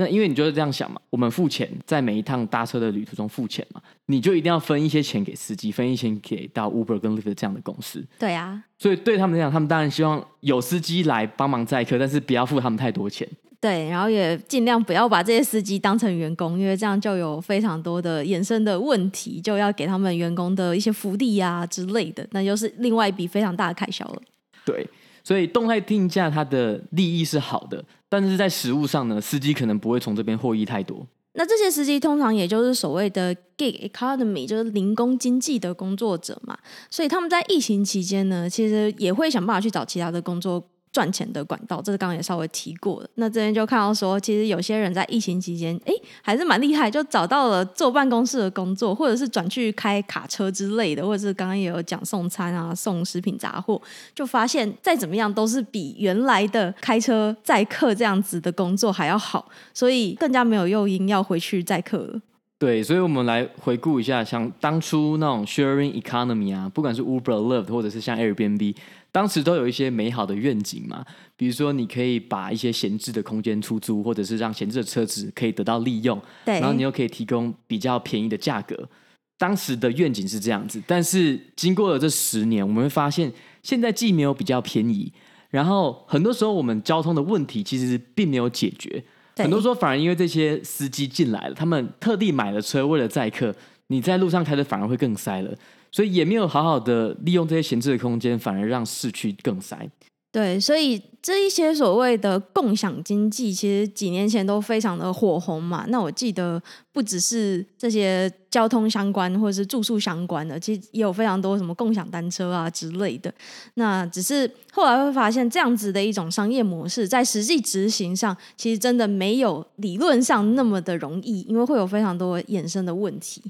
[0.00, 8.02] 那因为你就是这样想嘛，我们付钱在每一趟搭车的旅途中付钱嘛，你就一定要分一些钱给司机，分一些钱给到 Uber 跟 Lyft 这样的公司。
[8.18, 13.28] 对啊，所以对他们来讲，他们当然希望有司机来帮忙载客，但是不要付他们太多钱。
[13.60, 24.22] 对，然后也尽量不要把这些司机当成员工，因为这样就有非常多的衍生的问题，就要给他们员工的一些福利啊之类的，那就是另外一笔非常大的开销了。
[24.64, 24.86] 对。
[25.22, 31.06] 所以动态定价它的利益是好的，但是在实物上呢，司机可能不会从这边获益太多。
[31.34, 36.58] 那这些司机通常也就是所谓的 gig economy，就是零工经济的工作者嘛，
[36.90, 40.64] 所以他们在疫情期间呢，其实也会想办法去找其他的工作。
[40.92, 43.08] 赚钱的管道，这是刚刚也稍微提过的。
[43.14, 53.80] 那这边就看到说，其实有些人在疫情期间，哎，还是蛮厉害，就找到了坐办公室的工作，或者是转去开卡车之类的，或者是刚刚也有讲送餐啊、送食品杂货，
[54.14, 62.20] 就发现再怎么样都是比原来的开车载客这样子的工作还要好，所以更加没有诱因要回去载客了。
[62.58, 68.74] 对，所以我们来回顾一下，像当初那种 sharing economy 啊，不管是 Uber、Lyft，或者是像 Airbnb。
[69.12, 71.04] 当时都有一些美好的愿景嘛，
[71.36, 78.88] 比如说你可以把一些闲置的空间出租，或者是让闲置的车子可以得到利用，对，然后你又可以提供比较便宜的价格。
[79.36, 85.12] 当时的愿景是这样子，但是经过了这十年，我们会发现现在既没有比较便宜，
[85.48, 89.02] 然后很多时候我们交通的问题其实并没有解决，
[89.36, 93.52] 很多时候反而因为这些司机进来了，他们特地买了车为了载客，
[93.86, 95.52] 你在路上开的反而会更塞了。
[95.92, 99.88] 所以也没有好好的利用这些闲置的空间，反而让市区更塞。
[100.32, 105.84] 对，所以这一些所谓的共享经济，其实几年前都非常的火红嘛。
[105.88, 113.34] 那我记得不只是这些交通相关或者是住宿相关的，其实也有非常多什么共享单车啊之类的。
[113.74, 123.42] 那只是后来会发现，这样子的一种商业模式，在实际执行上，其实真的没有理论上那么的容易，因为会有非常多衍生的问题。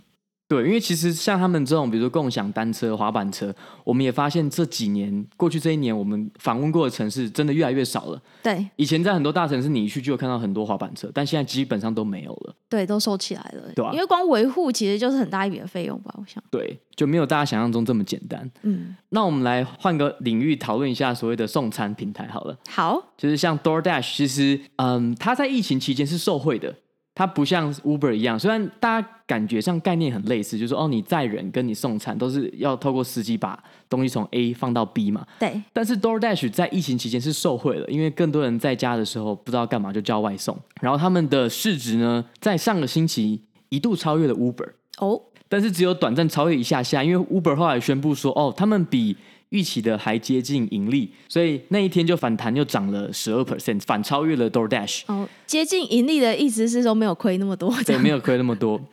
[0.50, 8.20] 对，因为其实像他们这种，比如说共享单车、滑板车，我们也发现这几年过去这一年，我们访问过的城市真的越来越少了。
[8.42, 12.54] 对，以前在很多大城市，你一去就有看到很多滑板车，但现在基本上都没有了。
[12.68, 13.72] 对，都收起来了。
[13.76, 16.42] 对啊，因为光维护其实就是很大一笔的费用吧，我想。
[16.50, 18.50] 对，就没有大家想象中这么简单。
[18.62, 22.58] 嗯，那我们来换个领域讨论一下所谓的送餐平台好了。
[22.68, 26.74] 好，就是像 DoorDash，其实嗯，它在疫情期间是受惠的。
[27.20, 35.26] 它不像 Uber 一样，虽然大家感觉上概念很类似，就是说哦，你载人跟你送餐都是要透过司机把东西从 A 放到 B 嘛。
[35.38, 35.60] 对。
[35.70, 44.70] 但是 DoorDash 在疫情期间是受惠了，因为更多人在家的时候不知道干嘛就叫外送，然后他们的市值呢，在上个星期一度超越了 Uber。
[44.96, 45.20] 哦。
[45.46, 49.14] 但是只有短暂超越一下下，因为 Uber 后来宣布说，哦，他们比
[49.50, 55.02] 预期的还接近盈利，所以那一天就反弹又涨了十二 percent，反超越了 DoorDash。
[55.06, 58.80] 哦，接近盈利的意思是说没有亏那么多，对，没有亏那么多。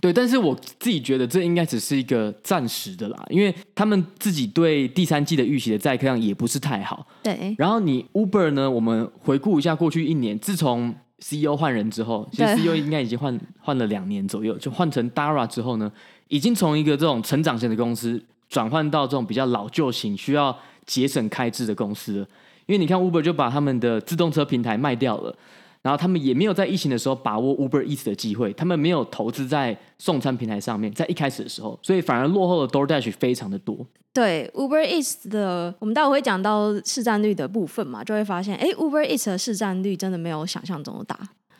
[0.00, 7.04] 对，但是我自己觉得这应该只是一个暂时的啦，因为他们自己对第三季的预期的载客量也不是太好。
[7.20, 7.52] 对。
[7.58, 8.70] 然后你 Uber 呢？
[8.70, 15.90] 我们回顾一下过去一年，自从 CEO 换人之后，其实 CEO 应该已经换换了两年左右，就换成 Dara 之后呢，
[16.28, 20.56] 已经从一个这种成长型的公司转换到这种比较老旧型、需要
[20.86, 22.26] 节省开支的公司了。
[22.66, 25.34] 因为你看 Uber 就把他们的自动车平台卖掉了。
[25.80, 33.86] 然后他们也没有在疫情的时候把握 Uber Eats 的机会，他们没有投资在送餐平台上面，在一开始的时候，所以反而落后的 DoorDash 非常的多。
[34.12, 41.16] 对 Uber Eats 的，我们待会会讲到市占率的部分嘛，就会发现，哎，Uber Eats 的市占率真的没有想象中的大。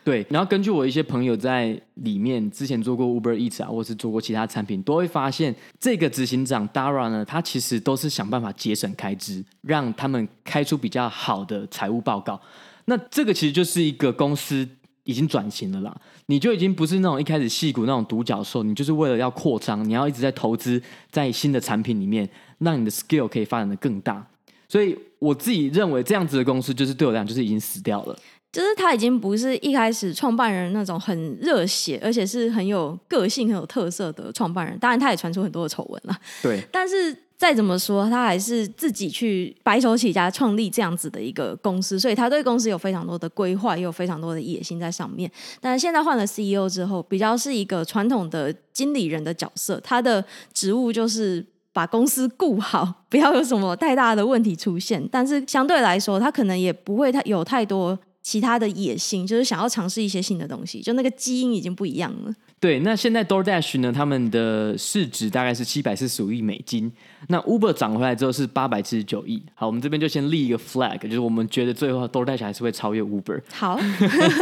[0.08, 12.40] 对，然后根据我一些朋友在里面之前做过 Uber Eats 啊，或是做过其他产品，都会发现这个执行长 Dara 呢，他其实都是想办法节省开支，让他们开出比较好的财务报告。
[12.86, 14.66] 那这个其实就是一个公司
[15.04, 15.94] 已经转型了啦，
[16.24, 22.26] 你就已经不是那种一开始戏骨那种独角兽，你就是为了要扩张，你要一直在投资在新的产品里面，
[22.60, 24.26] 让你的 skill 可以发展得更大。
[24.70, 28.18] 所以我自己认为这样子的公司，就是对我来讲就是已经死掉了。
[28.52, 34.78] 就是他已经不是一开始创办人那种很热血，而且是很有个性、很有特色的创办人。
[34.78, 36.16] 当然，他也传出很多的丑闻了。
[36.42, 37.16] 对， 但是。
[37.38, 45.30] 再怎么说，他还是自己去白手起家创立这样子的一个公司，所以他对公司有非常多的规划，也有非常多的野心在上面。
[45.60, 55.08] 但是现在换了 CEO 之后，比较是一个传统的经理人的角色，他的职务就是把公司顾好，不要有什么太大的问题出现。
[55.08, 57.96] 但是相对来说，他可能也不会太有太多
[58.28, 62.34] 其他的野心，就是想要尝试一些新的东西，就那个基因已经不一样了。
[62.60, 63.90] 对，那现在 DoorDash 呢？
[63.90, 66.92] 他们的市值大概是七百四十五亿美金。
[67.28, 69.42] 那 Uber 涨回来之后是八百七十九亿。
[69.54, 73.40] 好，我们这边就先立一个 flag，就是我们觉得最后 DoorDash 还是会超越 Uber。
[73.50, 73.80] 好，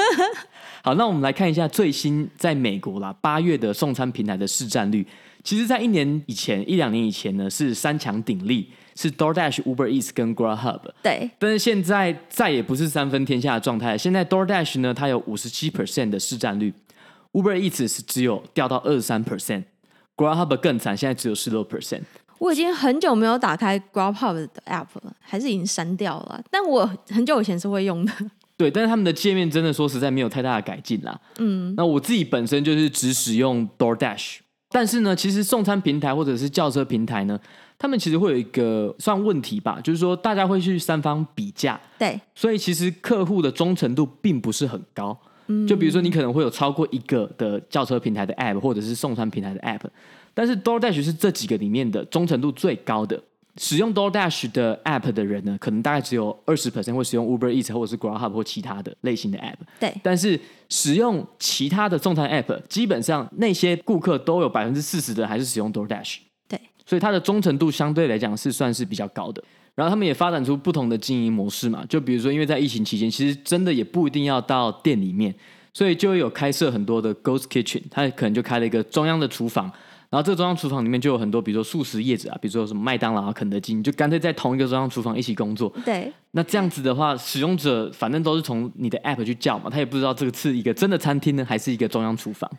[0.82, 5.06] 好，那我们来看一下最新在美国啦，八月的送餐平台的市占率。
[5.44, 10.80] 其实，在一年以前、一两年以前呢，是三强鼎立，是 DoorDash、Uber Eats 跟 Grubhub。
[11.02, 11.30] 对。
[11.38, 13.96] 但是现在再也不是三分天下的状态。
[13.96, 16.74] 现在 DoorDash 呢，它有五十七 percent 的市占率。
[17.32, 22.00] Uber Eats 是只有掉到二十三 percent，Grubhub 更惨，现在只有十六 percent。
[22.38, 26.42] 我已经很久没有打开 Grubhub 的 app 了，还是已经删掉了。
[26.50, 28.12] 但我很久以前是会用的。
[28.58, 31.20] 对，但是他们的界面真的说实在没有太大的改进啦。
[31.38, 34.38] 嗯，那我自己本身就是只使用 DoorDash，
[34.70, 37.38] 但是呢，其实送餐平台或者是叫车平台呢，
[37.78, 45.16] 他们其实会有一个算问题吧，就是说大家会去三方比价，对，所以其实客户的忠诚度并不是很高。
[45.48, 49.82] 嗯就比如说，你可能会有超过一个的轿车平台的 App，或者是送餐平台的 App，
[50.34, 53.22] 但是 DoorDash 是这几个里面的忠诚度最高的。
[53.58, 59.54] 使用 DoorDash 的 App 的人呢，可能大概只有二十 percent 会使用 Uber Eats 或者是 Grubhub 或其他的类型的 App。
[59.78, 59.94] 对。
[60.02, 66.16] 但是使用其他的送餐 App，基本上那些顾客都有百分之四十的人还是使用 DoorDash。
[66.86, 66.90] 对。
[66.90, 69.42] 所以它的忠诚度相对来讲是算是比较高的。
[69.74, 75.34] 然后他们也发展出不同的经营模式嘛，就比如说，因为在疫情期间，其实真的也不一定要到店里面，
[75.74, 79.70] 所以就有开设很多的 Ghost Kitchen，他可能就开了一个中央的厨房，
[80.08, 85.70] 然后这个中央厨房里面就有很多，比如说素食业者啊，比如说什么麦当劳啊、肯德基，你就干脆在同一个中央厨房一起工作。
[85.84, 86.10] 对。
[86.30, 92.50] 那这样子的话，使用者反正都是从你的 App 去叫嘛，他也不知道这个是一个真的餐厅呢，还是一个中央厨房。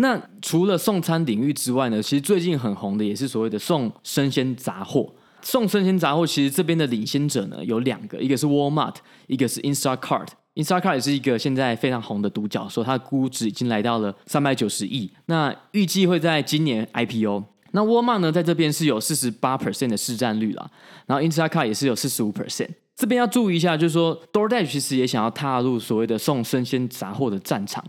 [0.00, 5.12] 那除了送餐领域之外呢，其实最近很红的也是所谓的送生鲜杂货。
[5.42, 10.28] 送生鲜杂货，其实这边的领先者呢有两个，一个是 Walmart，一个是 Instacart。
[10.54, 17.44] Instacart 也是一个现在非常红的独角兽，它的估值已经来到了三百九十亿，那预计会在今年 IPO。
[17.72, 20.70] 那 Walmart 呢，在这边是有四十八 percent 的市占率啦，
[21.06, 22.68] 然后 Instacart 也是有四十五 percent。
[22.96, 27.82] 这边要注意一下，就是说 DoorDash 其实也想要踏入所谓的送生鲜杂货的战场。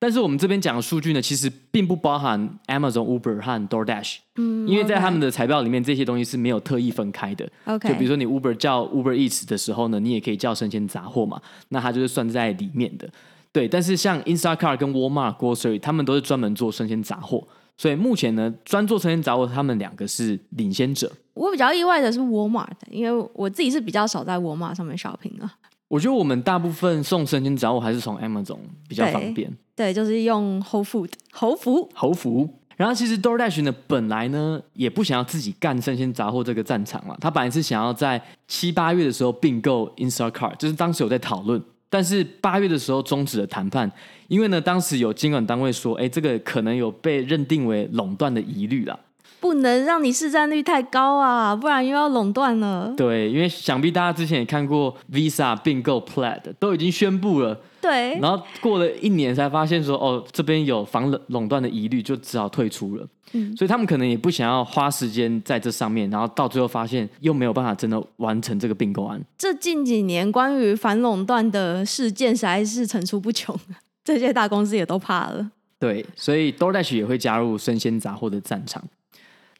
[0.00, 7.46] 但是我们这边讲的数据呢，其实并不包含 Amazon、Uber 和 DoorDash，嗯，因为在他们的财报里面，这些东西是没有特意分开的。
[7.66, 13.06] OK，就比如说你 Uber 叫 Uber Eats 的时候呢，你也可以叫生鲜杂货嘛，那它就是算在里面的。
[13.52, 21.12] 对，但是像 Instacart 跟 Walmart Grocery，他们都是专门做生鲜杂货，所以目前呢，专做生鲜杂货，他们两个是领先者。
[21.34, 25.52] 我比较意外的是 Walmart，因为我自己是比较少在 Walmart 上面 shopping 啊。
[25.90, 29.52] 我觉得我们大部分送生鲜杂货还是从 Amazon 比较方便。
[29.74, 32.48] 对，就是用 Whole Food 猴福猴福。
[32.76, 43.90] 然后其实 DoorDash 呢，本来呢也不想要自己干生鲜杂货这个战场了，他本来是想要在七八月的时候并购 Instacart，就是当时有在讨论，但是八月的时候终止了谈判，
[44.28, 48.96] 因为呢当时有监管单位说，哎，这个可能有被认定为垄断的疑虑啦。
[49.40, 52.92] 不能让你市占率太高啊，不然又要垄断了。
[52.96, 57.58] 对，因为想必大家之前也看过 Visa 并购 Plaid，都已经宣布了。
[57.80, 58.18] 对。
[58.20, 63.06] 然后过了一年才发现说，哦，这边有防垄断的疑虑，就只好退出了。
[63.32, 63.56] 嗯。
[63.56, 69.18] 所以他们可能也不想要花时间在这上面，然后到最后发现又没有办法真的完成这个并购案。
[69.38, 73.58] 这近几年关于反垄断的事件实在是层出不穷，
[74.04, 75.50] 这些大公司也都怕了。
[75.78, 78.84] 对，所以 DoorDash 也会加入生鲜杂货的战场。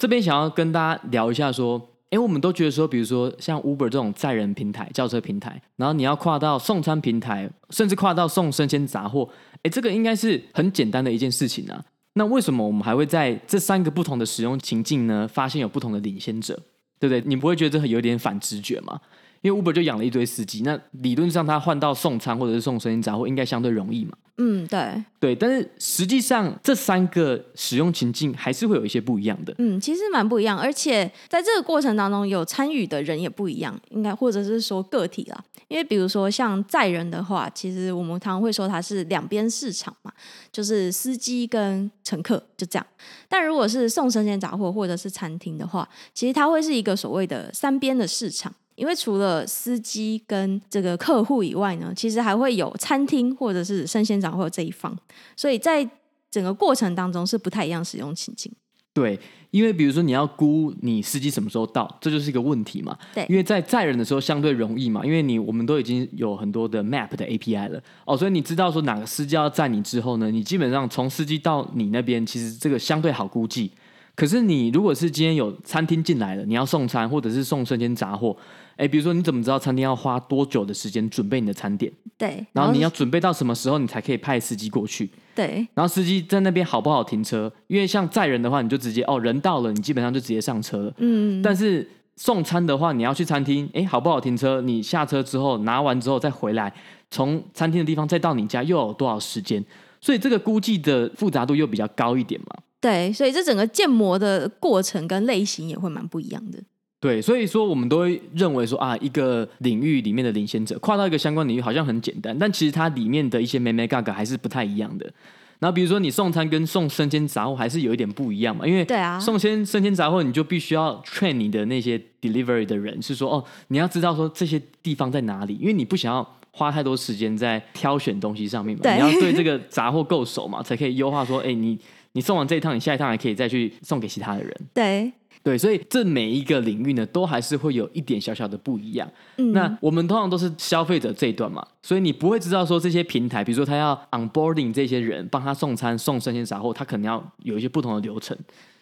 [0.01, 9.29] 这边想要跟大家聊一下，说，哎，我们都觉得说，比如说像 Uber 这种载人平台、轿车平台，然后你要跨到送餐平台，甚至跨到送生鲜杂货，
[9.63, 11.85] 哎，这个应该是很简单的一件事情啊。
[12.15, 16.55] 那为什么我们还会在这三个不同的使用情境呢，发现有不同的领先者，
[16.99, 17.23] 对不对？
[17.27, 18.99] 你不会觉得这有点反直觉吗？
[19.43, 24.13] 因为 Uber 就养了一堆司机，那理论上他换到送餐或者是送生鲜杂货，应该相对容易嘛？
[24.43, 29.55] 嗯，对，对，但是实际上这三个使用情境还是会有一些不一样的。
[29.59, 35.45] 嗯，其实蛮不一样，而且在这个过程当中有参与的人也不一样，应该或者是说个体啦。
[35.69, 40.11] 因为比如说像载人的话，其实我们常常会说它是两边市场嘛，
[40.51, 42.87] 就是司机跟乘客就这样。
[43.29, 48.53] 但如果是送生鲜杂货或者是餐厅的话，其实它会是一个所谓的三边的市场。
[48.81, 54.97] 因为除了司机跟这个客户以外呢，其实还会有餐厅或者是生鲜长会有这一方，
[55.37, 55.87] 所以在
[56.31, 58.51] 整个过程当中是不太一样使用情境。
[58.93, 62.97] 对，因为比如说你要估你司机什么时候到，这就是一个问题嘛。
[63.15, 73.71] 对，因为在载人的时候相对容易嘛，因为你我们都已经有很多的 Map 的 API 了哦，所以你知道说哪个司机要载你之后呢，你基本上从司机到你那边，其实这个相对好估计。
[74.21, 78.37] 可是你如果是今天有餐厅进来了，你要送餐或者是送生鲜杂货。
[78.77, 81.91] 哎，比如说，你怎么知道餐厅要花多久的时间准备你的餐点？
[82.19, 85.09] 对，然后你要准备到什么时候，你才可以派司机过去？
[85.35, 87.51] 对，然后司机在那边好不好停车？
[87.67, 90.93] 因为像载人的话，你就直接哦，人到了，你基本上就直接上车了。
[90.99, 94.61] 嗯，但是送餐的话，你要去餐厅，哎，好不好停车？
[94.61, 96.71] 你下车之后拿完之后再回来，
[97.11, 99.65] 从餐厅的地方再到你家又有多少时间？
[99.99, 102.57] 所以这个估计的复杂度又比较高一点嘛。
[102.81, 106.59] 对，所以这整个建模的过程跟类型也会蛮不一样的。
[106.99, 115.11] 对，所以说我们都会认为说啊，一个领域里面的领先者跨到一个相关领域好像很简单，但其实它里面的一些眉眉角角还是不太一样的。
[115.59, 131.79] 然后比如说你送餐跟送生鲜杂货还是有一点不一样嘛，因为对啊，送鲜生鲜杂货你就必须要 train 你的那些 delivery 的人，是说哦，你要知道说这些地方在哪里，因为你不想要花太多时间在挑选东西上面嘛，你要对这个杂货够熟嘛，才可以优化说，哎，你
[132.13, 134.57] 你送完这一趟，你下一趟还可以再去送给其他的人。
[134.75, 135.13] 对。
[135.43, 139.11] 对，所以这每一个领域呢，都还是会有一点小小的不一样。
[139.39, 148.37] 嗯，那我们通常都是消费者这一段嘛，所以你不会知道说这些平台，比如说他要 onboarding 这些人，帮他送餐、送生鲜杂货，他可能要有一些不同的流程，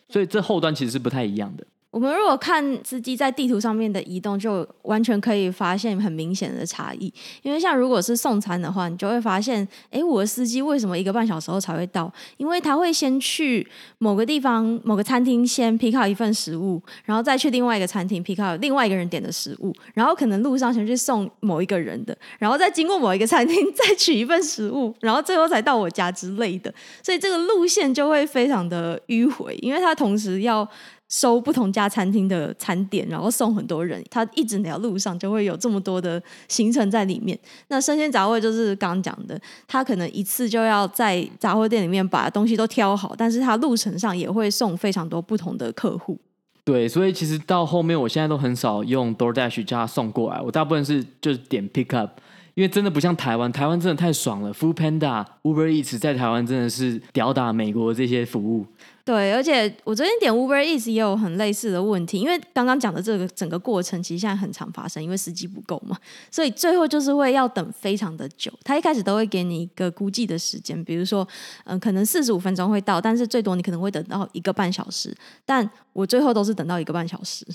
[0.09, 1.64] 所以这后端其实是不太一样的。
[1.90, 7.12] 我们如果看司机在地图上面的移动，就完全可以发现很明显的差异。
[7.42, 12.12] 因为像如果是送餐的话，你就会发现，哎，我的司机为什么一个半小时后才会到？
[12.37, 26.72] 因为他会先去某个地方、某个餐厅先 pick up 一份食物，然后再去另外一个餐厅 pick up 另外一个人点的食物，然后可能路上先去送某一个人的，然后再经过某一个餐厅 再取一份食物，然后最后才到我家之类的。
[27.03, 30.68] 所以这个路线就会非常的迂回，因为他同时要。
[31.09, 37.38] 收不同家餐厅的餐点，然后送很多人，他一整条路上就会有这么多的行程在里面。
[37.68, 46.18] 那生鲜杂货就是刚刚讲的，他可能一次就要在杂货店里面把东西都挑好，但是他路程上也会送非常多不同的客户。
[46.64, 52.11] 对，所以其实到后面，我现在都很少用 DoorDash 叫他送过来，我大部分是就是点 Pick Up，
[52.53, 58.66] 因为真的不像台湾，台湾真的太爽了，Food Panda、Uber Eats 在台湾真的是吊打美国这些服务。
[59.09, 65.97] 对，而且我昨天点 Uber Eats 也有很类似的问题，因为刚刚讲的这个整个过程其实现在很常发生，因为司机不够嘛，
[66.31, 68.53] 所以最后就是会要等非常的久。
[68.62, 71.27] 他一开始都会给你一个估计的时间，比如说，
[71.64, 75.16] 嗯、可能四十五分钟会到，但是最多你可能会等到一个半小时，
[75.47, 77.47] 但我最后都是等到一个半小时。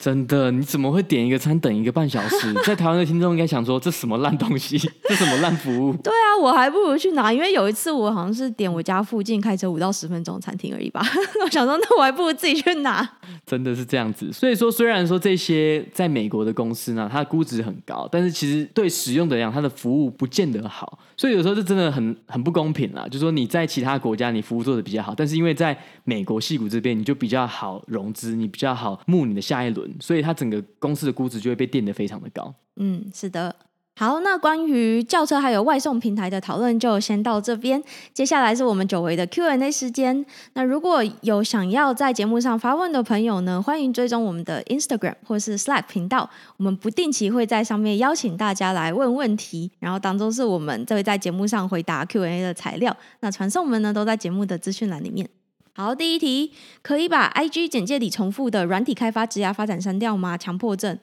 [0.00, 2.54] 真的，你怎么会点一个餐等一个半小时？
[2.64, 5.92] 在台湾的听众应该想说，这什么烂东西， 这什么烂服务？
[5.98, 11.02] 对啊，我还不如去拿，因为有一次我好像是点我家附近开车五到十分钟的餐厅而已吧。
[11.44, 13.06] 我想说，那我还不如自己去拿。
[13.46, 20.98] 真的是这样子，所以说虽然说这些在美国的公司呢，它的估值很高，但是其实对使用的人，它的服务不见得好。
[21.20, 23.06] 所以有时候这真的很很不公平啦。
[23.06, 32.54] 就说你在其他国家你服务做的比较好，但是因为在美国戏骨这边你就比较好融资，你比较好募你的下一轮，所以它整个公司的估值就会被垫得非常的高。
[32.76, 33.54] 嗯，是的。
[34.00, 37.84] 好，那关于轿车还有外送平台的讨论就先到这边。
[38.14, 40.24] 接下来是我们久违的 Q&A 时间。
[40.54, 46.30] 那如果有想要在节目上发问的朋友呢，欢迎追踪我们的 Instagram 或是 Slack 频道。
[46.56, 52.96] 我们不定期会在上面邀请大家来问问题，然后当中是我们这会在节目上回答 Q&A 的材料。
[53.20, 55.28] 那传送门呢都在节目的资讯栏里面。
[55.72, 60.36] 好，第一题，可以把 IG 简介里重复的软体开发职涯发展删掉吗？
[60.36, 60.98] 强迫症。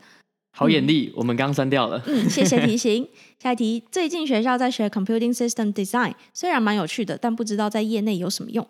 [0.58, 2.02] 好眼力，嗯、我们刚删掉了。
[2.08, 3.08] 嗯，谢谢提醒。
[3.38, 8.68] 下一题，最近学校在学 Computing System Design，虽然蛮有趣的，但不知道在业内有什么用。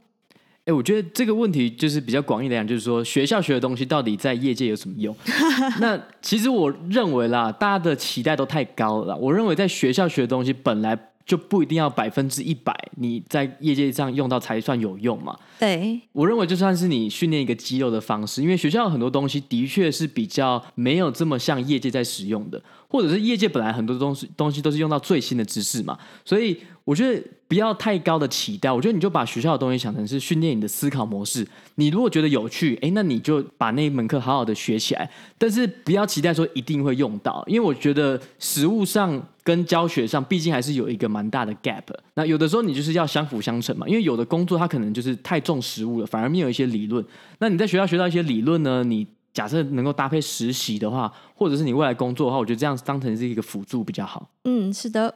[0.66, 5.16] 哎，我觉得这个问题就是比较广义的讲，就是说学校学的东西到底在业界有什么用？
[5.80, 9.16] 那其实我认为啦，大家的期待都太高了。
[9.16, 10.98] 我认为在学校学的东西本来。
[11.28, 15.38] 就不一定要百分之一百，你在业界上用到才算有用嘛？
[15.60, 39.22] 对，我认为就算是你训练一个肌肉的方式，因为学校有很多东西的确是比较没有这么像业界在使用的，或者是业界本来很多东西东西都是用到最新的知识嘛，所以我觉得不要太高的期待，我觉得你就把学校的东西想成是训练你的思考模式，你如果觉得有趣，诶，那你就把那一门课好好的学起来，但是不要期待说一定会用到，因为我觉得实物上。
[39.48, 41.84] 跟教学上，毕竟还是有一个蛮大的 gap。
[42.16, 47.02] 那有的时候你就是要相辅相成嘛，因为有的工作它可能就是太重实务了，反而没有一些理论。
[47.40, 48.84] 那你在学校学到一些理论呢？
[48.84, 54.30] 你假设能够搭配实习的话，或者是你未来工作的话，我觉得这样当成是一个辅助比较好。
[54.44, 55.16] 嗯，是的。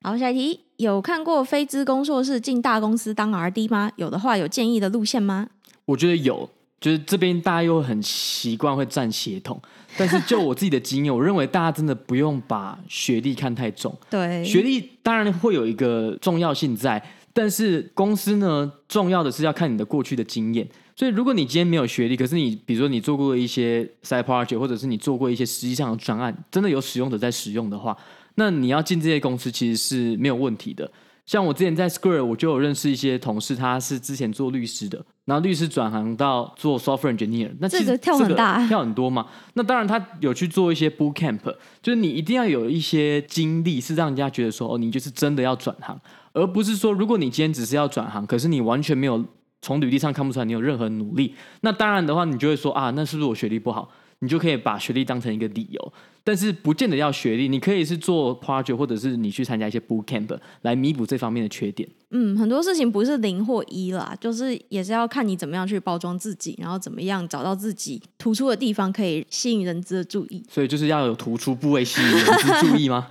[0.00, 3.92] 好，下一题，有看过非资工硕士进大公司当 RD 吗？
[3.96, 5.48] 有的话，有建议的路线吗？
[5.84, 6.48] 我觉得有。
[6.78, 9.58] 就是这边大家又很习惯会站协同，
[9.98, 13.96] 但是就我自己的经验，我认为大家真的不用把学历看太重。
[14.10, 20.68] 对，学历当然会有一个重要性在，但是公司呢，重要的是要看你的过去的经验。
[20.94, 27.96] 所以如果你今天没有学历，可是你比如说你做过一些 side project，或者是你做过一些实际上的专案，真的有使用者在使用的话，
[28.36, 30.90] 那你要进这些公司其实是没有问题的。
[31.26, 39.26] 像我之前在 Square，我就有认识一些同事，他是之前做律师的，然后律师转行到做 software engineer，那其实这个跳很大，跳很多嘛。
[39.54, 41.40] 那当然他有去做一些 boot camp，
[41.82, 46.00] 就是你一定要有一些经历，是让人家觉得说哦，你就是真的要转行，
[46.32, 49.24] 而不是说如果你今天只是要转行，可是你完全没有
[49.60, 53.90] 从履历上看不出来你有任何努力，那当然的话，你就会说啊，那是不是我学历不好？
[54.20, 55.92] 你就可以把学历当成一个理由，
[56.26, 61.88] 但是不见得要学历，你可以是做 project，或者是你去参加一些 boot camp 来弥补这方面的缺点。
[62.10, 70.42] 嗯，很多事情不是零或一啦，就是也是要看你怎么样去包装自己，然后怎么样找到自己突出的地方，可以吸引人资的注意。
[70.50, 73.06] 所以就是要有突出部位吸引人资注意吗？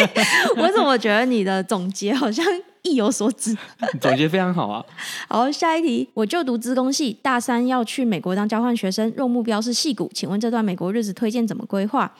[0.56, 2.42] 我怎么觉得你的总结好像？
[2.82, 3.52] 意有所指，
[4.00, 4.84] 总结非常好啊！
[5.28, 12.14] 好，下一题，我就读资工系，大三要去美国当交换学生，若目标是戏谷，请问这段美国日子推荐怎么规划？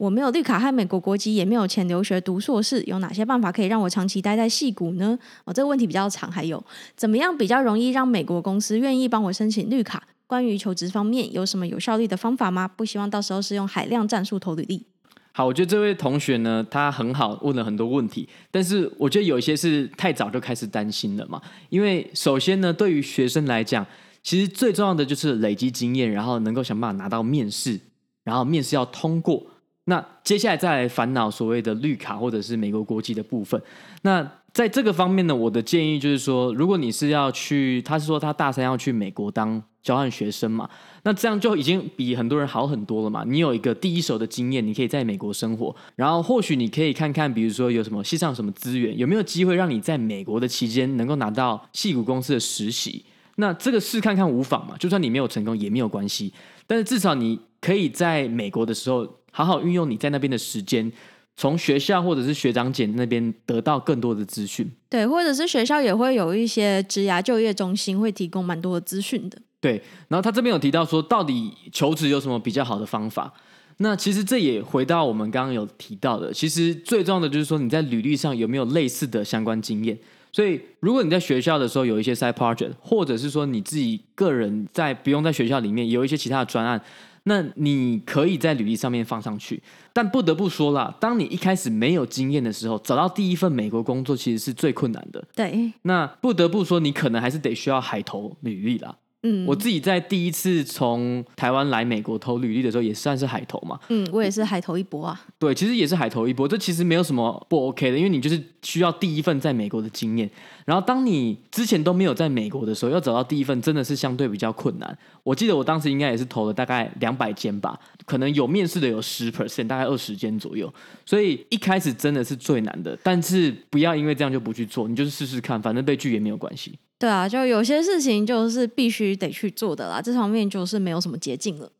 [0.00, 5.18] 我没有绿卡和美国国籍，也没有钱留学读硕士，有哪些办法可以让我长期待在戏谷呢？
[5.44, 6.64] 哦，这个问题比较长，还有
[6.96, 10.02] 怎么样比较容易让美国公司愿意帮我申请绿卡？
[10.26, 12.66] 关于求职方面，有什么有效率的方法吗？
[12.66, 14.86] 不希望到时候是用海量战术投履历。
[15.32, 21.38] 好，我觉得这位同学呢，他很好，问了很多问题，但是我觉得有一些是太早就开始担心了嘛。
[21.68, 23.86] 因为首先呢，对于学生来讲，
[24.22, 27.78] 其实最重要的就是累积经验，然后能够想办法拿到面试，
[28.24, 29.44] 然后面试要通过。
[29.90, 33.60] 那接下来再来烦恼所谓的绿卡或者是美国国籍的部分。
[34.02, 40.70] 那在这个方面呢，我的建议就是说，如果你是要去，他是说他大三要去美国当交换学生嘛。
[41.02, 43.24] 那这样就已经比很多人好很多了嘛。
[43.26, 53.04] 你有一个第一手的经验，你可以在美国生活，然后或许你可以看看，比如说有什么系上什么资源，有没有机会让你在美国的期间能够拿到戏骨公司的实习。
[53.36, 56.32] 那这个试看看无妨嘛，就算你没有成功也没有关系。
[56.66, 60.90] 但是至少你可以在美国的时候好好运用你在那边的时间，
[61.36, 64.70] 从学校或者是学长姐那边得到更多的资讯。
[64.88, 69.38] 对，或者是学校也会有一些职涯就业中心会提供蛮多的资讯的。
[69.60, 73.32] 对，然后他这边有提到说，到底求职有什么比较好的方法？
[73.76, 79.98] 那其实这也回到我们刚刚有提到的，其实最重要的就是说你在履历上有没有类似的相关经验。
[80.32, 86.80] 所以如果你在学校的时候有一些 side project，或者是说你自己个人在不用在学校里面有一些其他的专案，
[87.24, 89.62] 那你可以在履历上面放上去。
[89.92, 95.24] 但不得不说啦，当你一开始没有经验的时候，找到第一份美国工作其实是最困难的。
[95.34, 98.96] 对，那不得不说，你可能还是得需要海投履历啦。
[99.22, 103.78] 嗯，我自己在第一次从台湾来美国投履历的时候，也算是海投嘛。
[103.90, 105.20] 嗯，我也是海投一波啊。
[105.38, 110.30] 对，其实也是海投一波，这其实没有什么不 OK 的，因为你就是需要第一份在美国的经验。
[110.64, 114.98] 然后当你之前都没有在美国的时候，要找到第一份真的是相对比较困难。
[115.22, 120.72] 我记得我当时应该也是投了大概两百间吧，可能有面试的有十 percent，大概二十间左右。
[121.04, 126.78] 所以一开始真的是最难的，但是不要因为这样就不去做，你就是试试看，反正被拒也没有关系。
[127.00, 131.72] 对啊，就有些事情就是必须得去做的啦，这方面就是没有什么捷径了。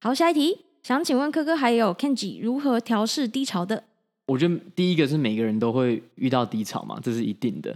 [0.00, 3.84] 好，下一题，想请问科科还有 Kenji 如何调试低潮的？
[4.26, 7.72] 我觉得第一个是每个人都会遇到低潮嘛，这是一定的。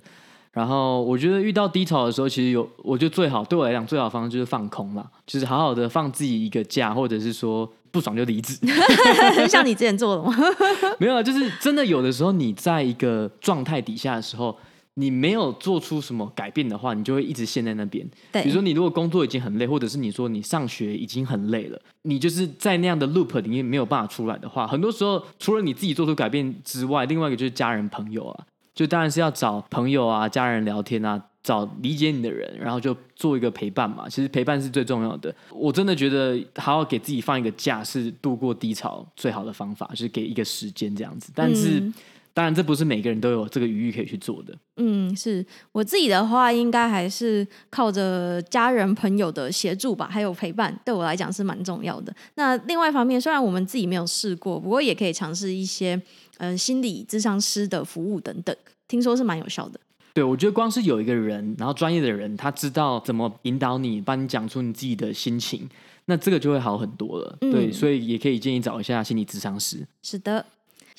[0.50, 8.58] 然后我觉得遇到低潮的时候，其实有，我觉得最好对我来讲最好的方式就是放空啦，就是好好的放自己一个假，或者是说不爽就离职，
[9.48, 10.34] 像你之前做的吗？
[10.98, 14.58] 没有啊，就是真的有的时候你在一个状态底下的时候。
[14.98, 18.04] 你没有做出什么改变的话，你就会一直陷在那边。
[18.32, 28.44] 对，比如说你如果工作已经很累，或者是你说你上学已经很累了，你就是在那样的 loop 里面没有办法出来的话，很多时候除了你自己做出改变之外，另外一个就是家人朋友啊，
[28.74, 34.08] 就当然是要找朋友啊、家人聊天啊，找理解你的人，然后就做一个陪伴嘛。
[34.08, 35.32] 其实陪伴是最重要的。
[35.50, 41.30] 我真的觉得好好给自己放一个假是度过低潮最好的方法，就是给一个时间这样子。
[41.36, 41.78] 但是。
[41.78, 41.94] 嗯
[42.34, 44.56] 当然，这不是每个人都有这个余裕可以去做的。
[44.76, 52.14] 嗯，是我自己的话，应该还是靠着家人朋友的协助吧，还有陪伴，对我来讲是蛮重要的。
[52.36, 56.00] 那另外一方面，虽然我们自己没有试过，不过也可以尝试一些
[56.36, 58.54] 呃心理咨商师的服务等等，
[58.86, 59.80] 听说是蛮有效的。
[60.14, 65.68] 对，我觉得光是有一个人，然后专业的人，他知道怎么引导你，帮你讲出你自己的心情，
[66.06, 67.36] 那这个就会好很多了。
[67.40, 69.86] 嗯、对，所以也可以建议找一下心理咨商师。
[70.02, 70.46] 是的。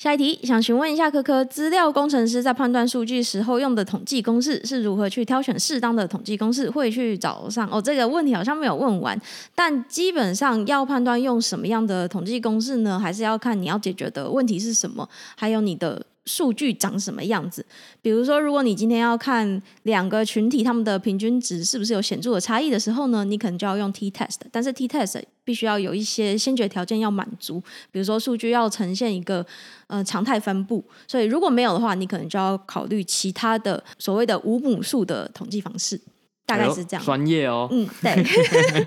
[0.00, 6.70] 下一题，想询问一下科科，资料工程师在判断数据时候用的统计公式是如何去挑选适当的统计公式？
[6.70, 7.82] 会去找上哦？
[7.82, 9.20] 这个问题好像没有问完，
[9.54, 12.98] 但基本上要判断用什么样的统计公式呢？
[12.98, 16.06] 还是要看你要解决的问题是什么，还有你的。
[16.26, 17.64] 数据长什么样子？
[18.02, 24.36] 比如说，如果你今天要看两个群体他们的平均值是不是有显著的差异的时候呢，你可能就要用 t-test。
[24.52, 25.20] 但是 t-test
[25.50, 29.44] 必须要有一些先决条件要满足，比如说数据要呈现一个
[29.88, 30.80] 呃常态分布。
[31.08, 36.00] 所以如果没有的话，你可能就要考虑其他的所谓的无母数的统计方式，
[36.46, 37.04] 大概是这样。
[37.04, 38.24] 专业哦，嗯，对。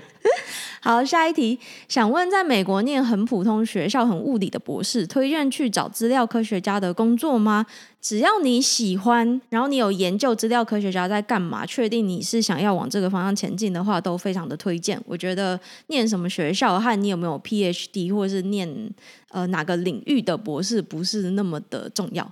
[0.84, 1.58] 好，下一题，
[1.88, 7.64] 想问，在美国念很普通学校、很物理的博士，推荐去找资料科学家的工作吗？
[8.02, 15.00] 只要你喜欢，然后你有研究资料科学家在干嘛，确定你是想要往这个方向前进的话，都非常的推荐。
[15.06, 18.92] 我觉得念什么学校和你有没有 PhD 或是念
[19.30, 22.30] 呃哪个领域的博士，不是那么的重要。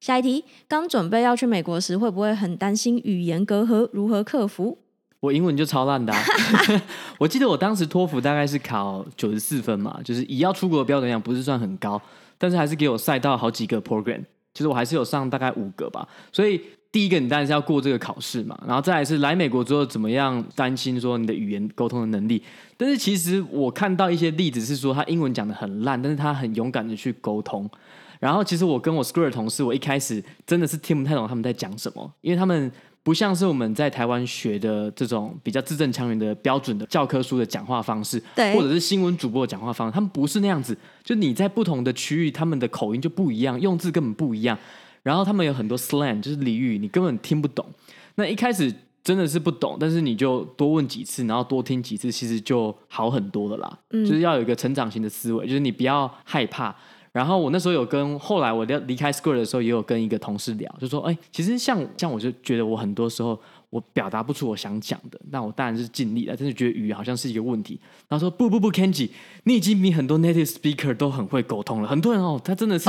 [0.00, 3.88] 下一题，刚准备要去美国时，会不会很担心语言隔阂？
[3.92, 4.78] 如何克服？
[5.22, 6.20] 我英文就超烂的啊，
[7.16, 12.00] 我记得我当时托福大概是考九十四分嘛，就是以要出国的标准来讲，不是算很高，
[12.36, 14.20] 但是还是给我赛到好几个 program，
[14.52, 16.08] 其实我还是有上大概五个吧。
[16.32, 16.60] 所以
[16.90, 22.42] 第一个你当然是要过这个考试嘛，然后再来是来美国之后怎么样，担心说你的语言沟通的能力。
[22.76, 27.70] 但是其实我看到一些例子是说他英文讲的很烂，但是他很勇敢的去沟通。
[28.18, 32.72] 然后其实我跟我 Square 的同事，我一开始真的是听不太懂他们在讲什么，因为他们。
[33.04, 40.76] 不像是我们在台湾学的这种比较字正腔圆的标准的教科书的讲话方式，对，或者是新闻主播的讲话方式，他们不是那样子。
[41.02, 44.56] 就你在不同的区域，他们的口音就不一样，用字根本不一样。
[45.02, 47.66] 然后他们有很多 slang，就是俚语，你根本听不懂。
[48.14, 48.72] 那一开始
[49.02, 53.78] 真的是不懂，但是你就多问几次，然后多听几次，其实就好很多了啦。
[53.90, 56.72] 嗯，就是要有一个成长型的思维，就是你不要害怕。
[57.12, 63.38] 然后我那时候有跟后来我要离开 Square 的时候，也有跟一个同事聊，就说：“哎，其实像像我就觉得我很多时候
[63.68, 69.10] 我表达不出我想讲的，那我当然是尽力了，但是觉得语言好像是一个问题。”然后说：“不不不，Kenji，
[69.44, 71.88] 你已经比很多 native speaker 都很会沟通了。
[71.88, 72.88] 很多人哦，他真的是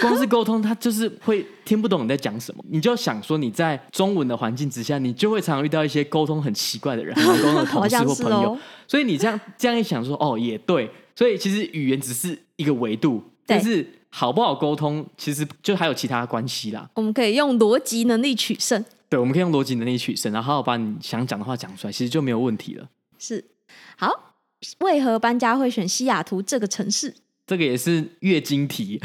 [0.00, 2.64] 光是沟通，他就是会听不懂你在讲什么。
[2.68, 8.56] 你就想说你在中文的环境之下，你就会常常遇到一些沟通很奇怪的人，很难沟通的同事或朋友。
[8.86, 10.88] 所以你这样这样一想说，哦，也对。
[11.16, 16.88] 所以其实语言只是一个维度。”但是好不好沟通，其实就还有其他关系啦。
[16.94, 18.84] 我们可以用逻辑能力取胜。
[19.08, 22.86] 对，我们可以用逻辑能力取胜，然后把你想讲的话讲出来，其实就没有问题了。
[23.18, 23.42] 是，
[23.96, 24.34] 好，
[24.80, 27.14] 为何搬家会选西雅图这个城市？
[27.46, 29.00] 这个也是月经题，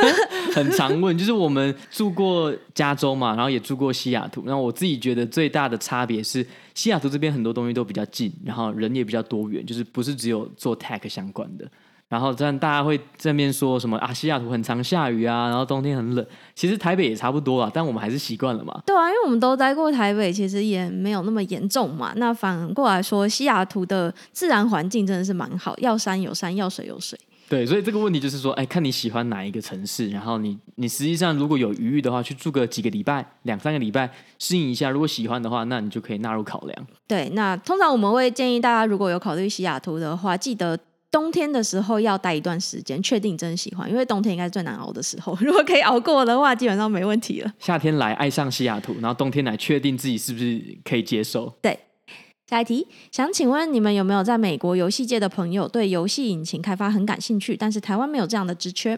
[0.54, 1.16] 很常问。
[1.16, 4.44] 就是我们住过加州嘛，然后也住过西雅图。
[4.44, 11.66] 然后我自己觉得最大的差别是，西雅图这边很多东西都比较近，然后人也比较多元，就是不是只有做 tech 相关的。
[12.08, 14.12] 然后这样大家会正面说什么啊？
[14.12, 16.24] 西雅图很常下雨啊，然后冬天很冷。
[16.54, 18.80] 其实台北也差不多啊，但我们还是习惯了嘛。
[18.86, 22.12] 对啊，因为我们都待过台北，其实也没有那么严重嘛。
[22.16, 27.18] 那反过来说，西雅图的自然环境真的是蛮好，要山有山，要水有水。
[27.48, 34.90] 对，所以这个问题就是说，哎，看你喜欢哪一个城市，然后你你实际上如果有余裕的话，去住个几个礼拜，两三个礼拜，适应一下。
[34.90, 36.86] 如果喜欢的话，那你就可以纳入考量。
[37.06, 40.76] 对，那通常我们会建议大家，如果有考虑西雅图的话，记得
[41.10, 45.36] 冬天的时候要待一段时间，确定真的喜欢，因为冬天应该是最难熬的时候。
[45.40, 47.52] 如果可以熬过的话，基本上没问题了。
[47.58, 51.52] 夏天来爱上西雅图，然后冬天来确定自己是不是可以接受。
[51.62, 51.78] 对。
[52.48, 58.96] 下一题，想请问你们有没有在美国游戏界的朋友对游戏引擎开发很感兴趣，但是台湾没有这样的职缺？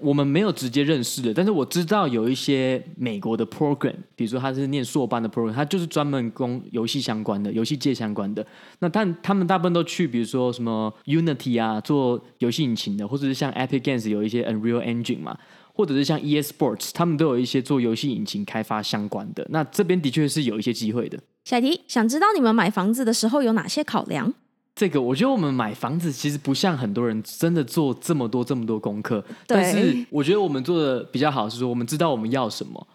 [0.00, 8.44] 我们没有直接认识的，但是我知道有一些美国的 program，比如说他是念硕班的 program，他就是专门攻游戏相关的、游戏界相关的。
[8.80, 15.38] 那但他们大部分都去，比如说什么 Unity 啊，做游戏引擎的，或者是像 Epic Games 有一些 Unreal Engine 嘛，
[15.72, 19.46] 或者是像 Esports，他们都有一些做游戏引擎开发相关的。
[19.50, 21.18] 那这边的确是有一些机会的。
[21.44, 24.34] 下一题，想知道你们买房子的时候有哪些考量？
[24.74, 32.86] 这个我觉得我们买房子其实不像很多人真的做这么多这么多功课，但是我觉得我们做的比较好是说我们知道我们要什么，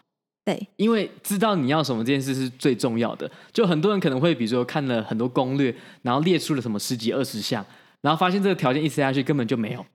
[0.46, 3.30] 对，因为知道你要什么这件事是最重要的。
[3.54, 7.66] 就很多人可能会比如说看了很多攻略，然后列出了什么十几二十项。
[8.02, 9.86] 然后发现这个条件一塞下去根本就没有，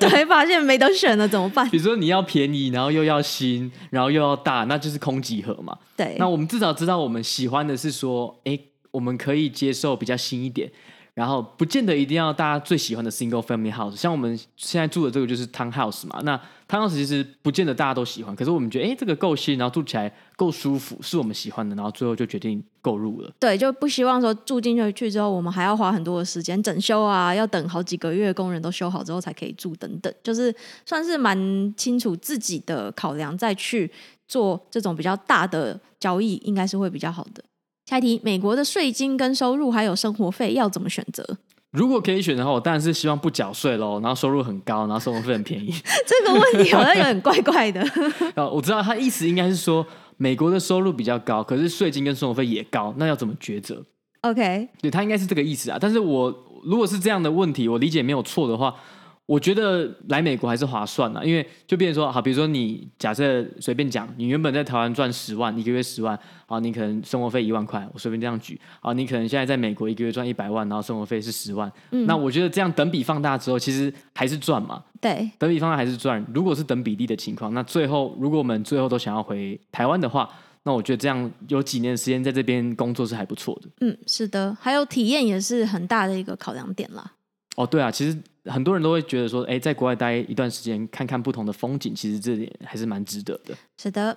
[0.00, 1.68] 对，发现没得选了怎么办？
[1.68, 5.76] 比如说你要便宜，然后又要新，然后又要大，那就是空集合嘛。
[5.94, 8.58] 对，那我们至少知道我们喜欢的是说，哎，
[8.90, 10.72] 我们可以接受比较新一点。
[11.14, 16.20] 然后不见得一定要大家最喜欢的 single family house，像我们现在住的这个就是 townhouse 嘛。
[16.24, 16.36] 那
[16.68, 23.32] townhouse 其实不见得大家都喜欢，可是我们觉得哎，这个够新，然后住起来够舒服，是我们喜欢的，然后最后就决定购入了。
[23.38, 30.52] 对，就不希望说住进去之后，我们还要花很多的时间整修啊，要等好几个月工人都修好之后才可以住等等，就是
[30.84, 33.88] 算是蛮清楚自己的考量，再去
[34.26, 37.44] 做这种比较大的交易，应该是会比较好的。
[37.86, 41.22] 下一题，美国的税金跟收入还有生活费要怎么选择？
[41.70, 45.74] 如果可以选的话，我当然是希望不缴税喽，然后收入很高，然后生活费很便宜。
[46.06, 47.80] 这个问题好像有点怪怪的。
[48.36, 53.84] 啊，我知道他意思应该是说美国的收入比较高，可是税金跟生活费也高，那要怎么抉择
[54.22, 55.76] ？OK，对，他应该是这个意思啊。
[55.80, 56.32] 但是我
[56.64, 58.74] 如果是这样的问题，我理解没有错的话。
[59.26, 76.22] 我觉得来美国还是划算的，因为就变成说，好，比如说你假设随便讲，你原本在台湾赚十万，一个月十万，好，你可能生活费一万块，我随便这样举，好，你可能现在在美国一个月赚一百万，然后生活费是十万，嗯，那我觉得这样等比放大之后，其实还是赚嘛，对，等比放大还是赚。
[76.34, 80.28] 如果是等比例的情况，那最后如果我们最后都想要回台湾的话，
[80.64, 83.68] 那我觉得这样有几年的时间在这边工作是还不错的。
[83.80, 87.12] 嗯，是的，还有体验也是很大的一个考量点啦。
[87.54, 88.16] 哦，对啊，其实。
[88.46, 93.54] 很多人都会觉得说，哎，在国外待一段时间，看看不同的风景，其实这点还是蛮值得的。
[93.78, 94.14] 是的，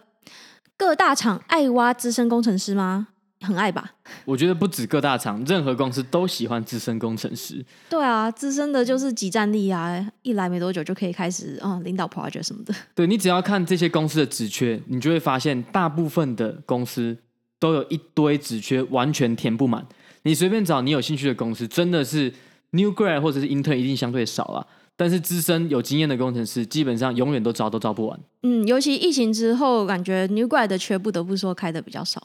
[0.75, 3.07] 各大厂爱挖资深工程师吗？
[3.39, 3.93] 很爱吧？
[4.25, 7.65] 我觉得不止各大厂，任何公司都喜欢资深工程师。
[7.89, 12.73] 对啊，资深的就是即战力啊，一来没多久就可以开始啊、嗯，领导 project 什么的。
[12.93, 17.17] 对，你只要看这些公司的职缺，你就会发现，大部分的公司
[17.59, 19.87] 都有一堆职缺，完全填不满。
[20.23, 22.33] 你随便找你有兴趣的公司，真的是。
[22.71, 28.19] New grad 或者是 intern 一定相对少了，但是资深有经验的工程师基本上永远都招都招不完。
[28.43, 32.21] 嗯，尤其疫情之后，感觉 New grad 的缺不得不说开的比较少。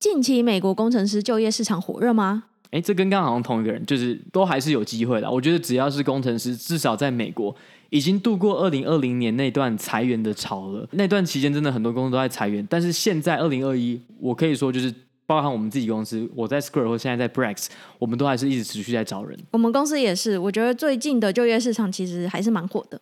[0.00, 2.44] 近期美国工程师就业市场火热吗？
[2.70, 5.30] 哎，这跟刚刚好像同一个人，就是都还是有机会的。
[5.30, 7.54] 我觉得只要是工程师，至少在美国
[7.90, 10.86] 已经度过二零二零年那段裁员的潮了。
[10.92, 14.92] 那段期间真的很多公司都在裁员，但是现在二零二一，我可以说就是。
[15.26, 17.66] 包含我们自己公司，我在 Square 或现在在 Brex，
[17.98, 19.36] 我们都还是一直持续在找人。
[19.50, 23.00] 我们公司也是，我觉得最近的就业市场其实还是蛮火的。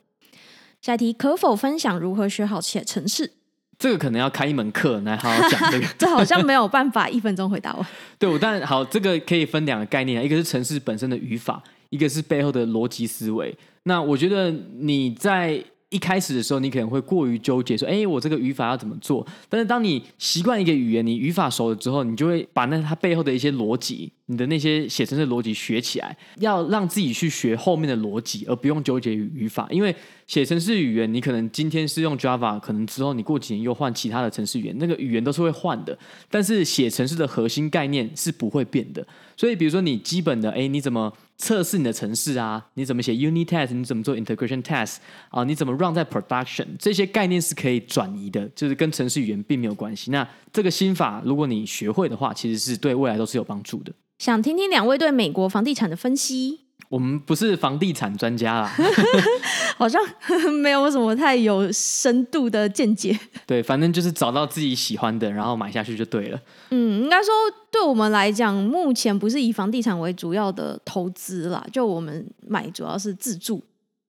[0.81, 3.31] 下一题，可否分享如何学好写程式？
[3.79, 5.87] 这个可能要开一门课来好好讲这个。
[5.99, 7.87] 这好像没有办法一分钟回答我。
[8.19, 13.57] 对，我但好，这个可以分两个概念，一个是程式本身的语法，一个是背后的逻辑思维。
[13.83, 15.63] 那我觉得你在。
[15.95, 29.69] 一开始的时候，你可能会过于纠结，说：“哎，我这个语法要怎么做？”但是当你习惯一个语言，你语法熟了之后，你就会把那它背后的一些逻辑，你的那些写程式逻辑学起来，要让自己去学后面的逻辑，而不用纠结语法。
[29.71, 29.95] 因为
[30.27, 35.97] 写程式语言，你可能今天是用 Java，可能之后你过几年又换其他的程式语言，那个语言都是会换的。
[36.29, 39.07] 但是写程式的核心概念是不会变的。
[39.37, 42.65] 所以，比如说你基本的，哎，你怎么测试你的程式啊？
[42.75, 43.75] 你怎么写 unit test？
[43.75, 44.97] 你怎么做 integration test？
[45.31, 46.67] 啊，你怎么 run 在 production？
[46.79, 50.11] 这些概念是可以转移的，就是跟程式语言并没有关系。
[50.11, 53.93] 那这个心法，如果你学会的话，其实是对未来都是有帮助的。
[54.19, 56.61] 想听听两位对美国房地产的分析。
[56.91, 58.73] 我们不是房地产专家啦，
[59.77, 60.01] 好像
[60.63, 63.19] 没有什么太有深度的见解。
[63.47, 66.41] 对，反正就是找到自己喜欢的，然后买下去就对了。
[66.71, 67.33] 嗯，应该说
[67.71, 73.63] 对我们来讲，目前不是以房地产为主要的投资啦，就我们买主要是自住。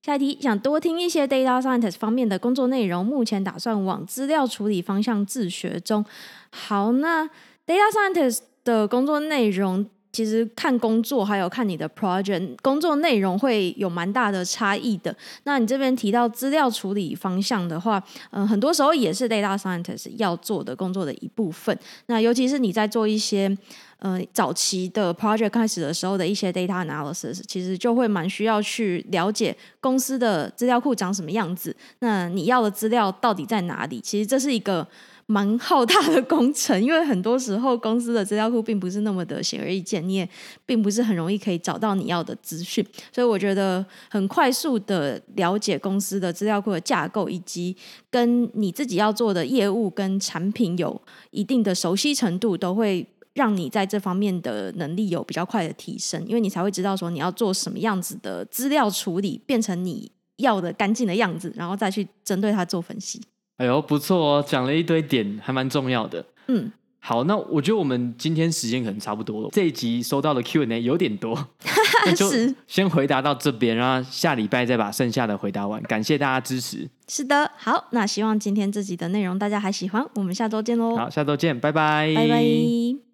[0.03, 6.05] 下一题，想多听一些 data scientist 方面的工作内容，目前打算往资料处理方向自学中。
[6.51, 7.25] 好，那
[7.65, 9.87] data scientist 的工作内容。
[10.15, 15.13] 其实看工作还有看你的 project 工作内容会有蛮大的差异的。
[15.43, 18.01] 那你这边提到资料处理方向的话，
[18.31, 21.77] 嗯、很多时候也是 data scientist 要做的工作的一部分。
[22.05, 23.53] 那尤其是你在做一些
[23.99, 31.75] 呃早期的 project 开始的时候的一些 data analysis，其实就会蛮需要去了解公司的资料库长什么样子。
[31.99, 33.99] 那你要的资料到底在哪里？
[33.99, 34.87] 其实这是一个。
[35.27, 40.29] 蛮浩大的工程， 因为很多时候公司的资料库并不是那么的显而易见，你也
[40.65, 47.75] 并不是很容易可以找到你要的资讯，所以我觉得很快速的了解公司的资料库的架构，以及
[48.11, 51.01] 跟你自己要做的业务跟产品有
[51.31, 63.19] 一定的熟悉程度，都会让你在这方面的能力有比较快的提升，因为你才会知道说你要做什么样子的资料处理，变成你要的干净的样子，然后再去针对它做分析。
[63.57, 66.25] 哎呦，不错哦，讲了一堆点，还蛮重要的。
[66.47, 69.49] 嗯，好，那我觉得我们今天时间可能差不多了。
[69.51, 71.37] 这一集收到的 Q&A 有点多，
[72.05, 72.29] 那就
[72.67, 75.81] 先回答到这边，然后下礼拜再把剩下的回答完。
[75.83, 76.89] 感谢大家支持。
[77.07, 80.05] 是的，好，那希望今天这集的内容大家还喜欢。
[80.15, 80.95] 我们下周见喽。
[80.95, 83.04] 好，下周见，拜拜，拜拜。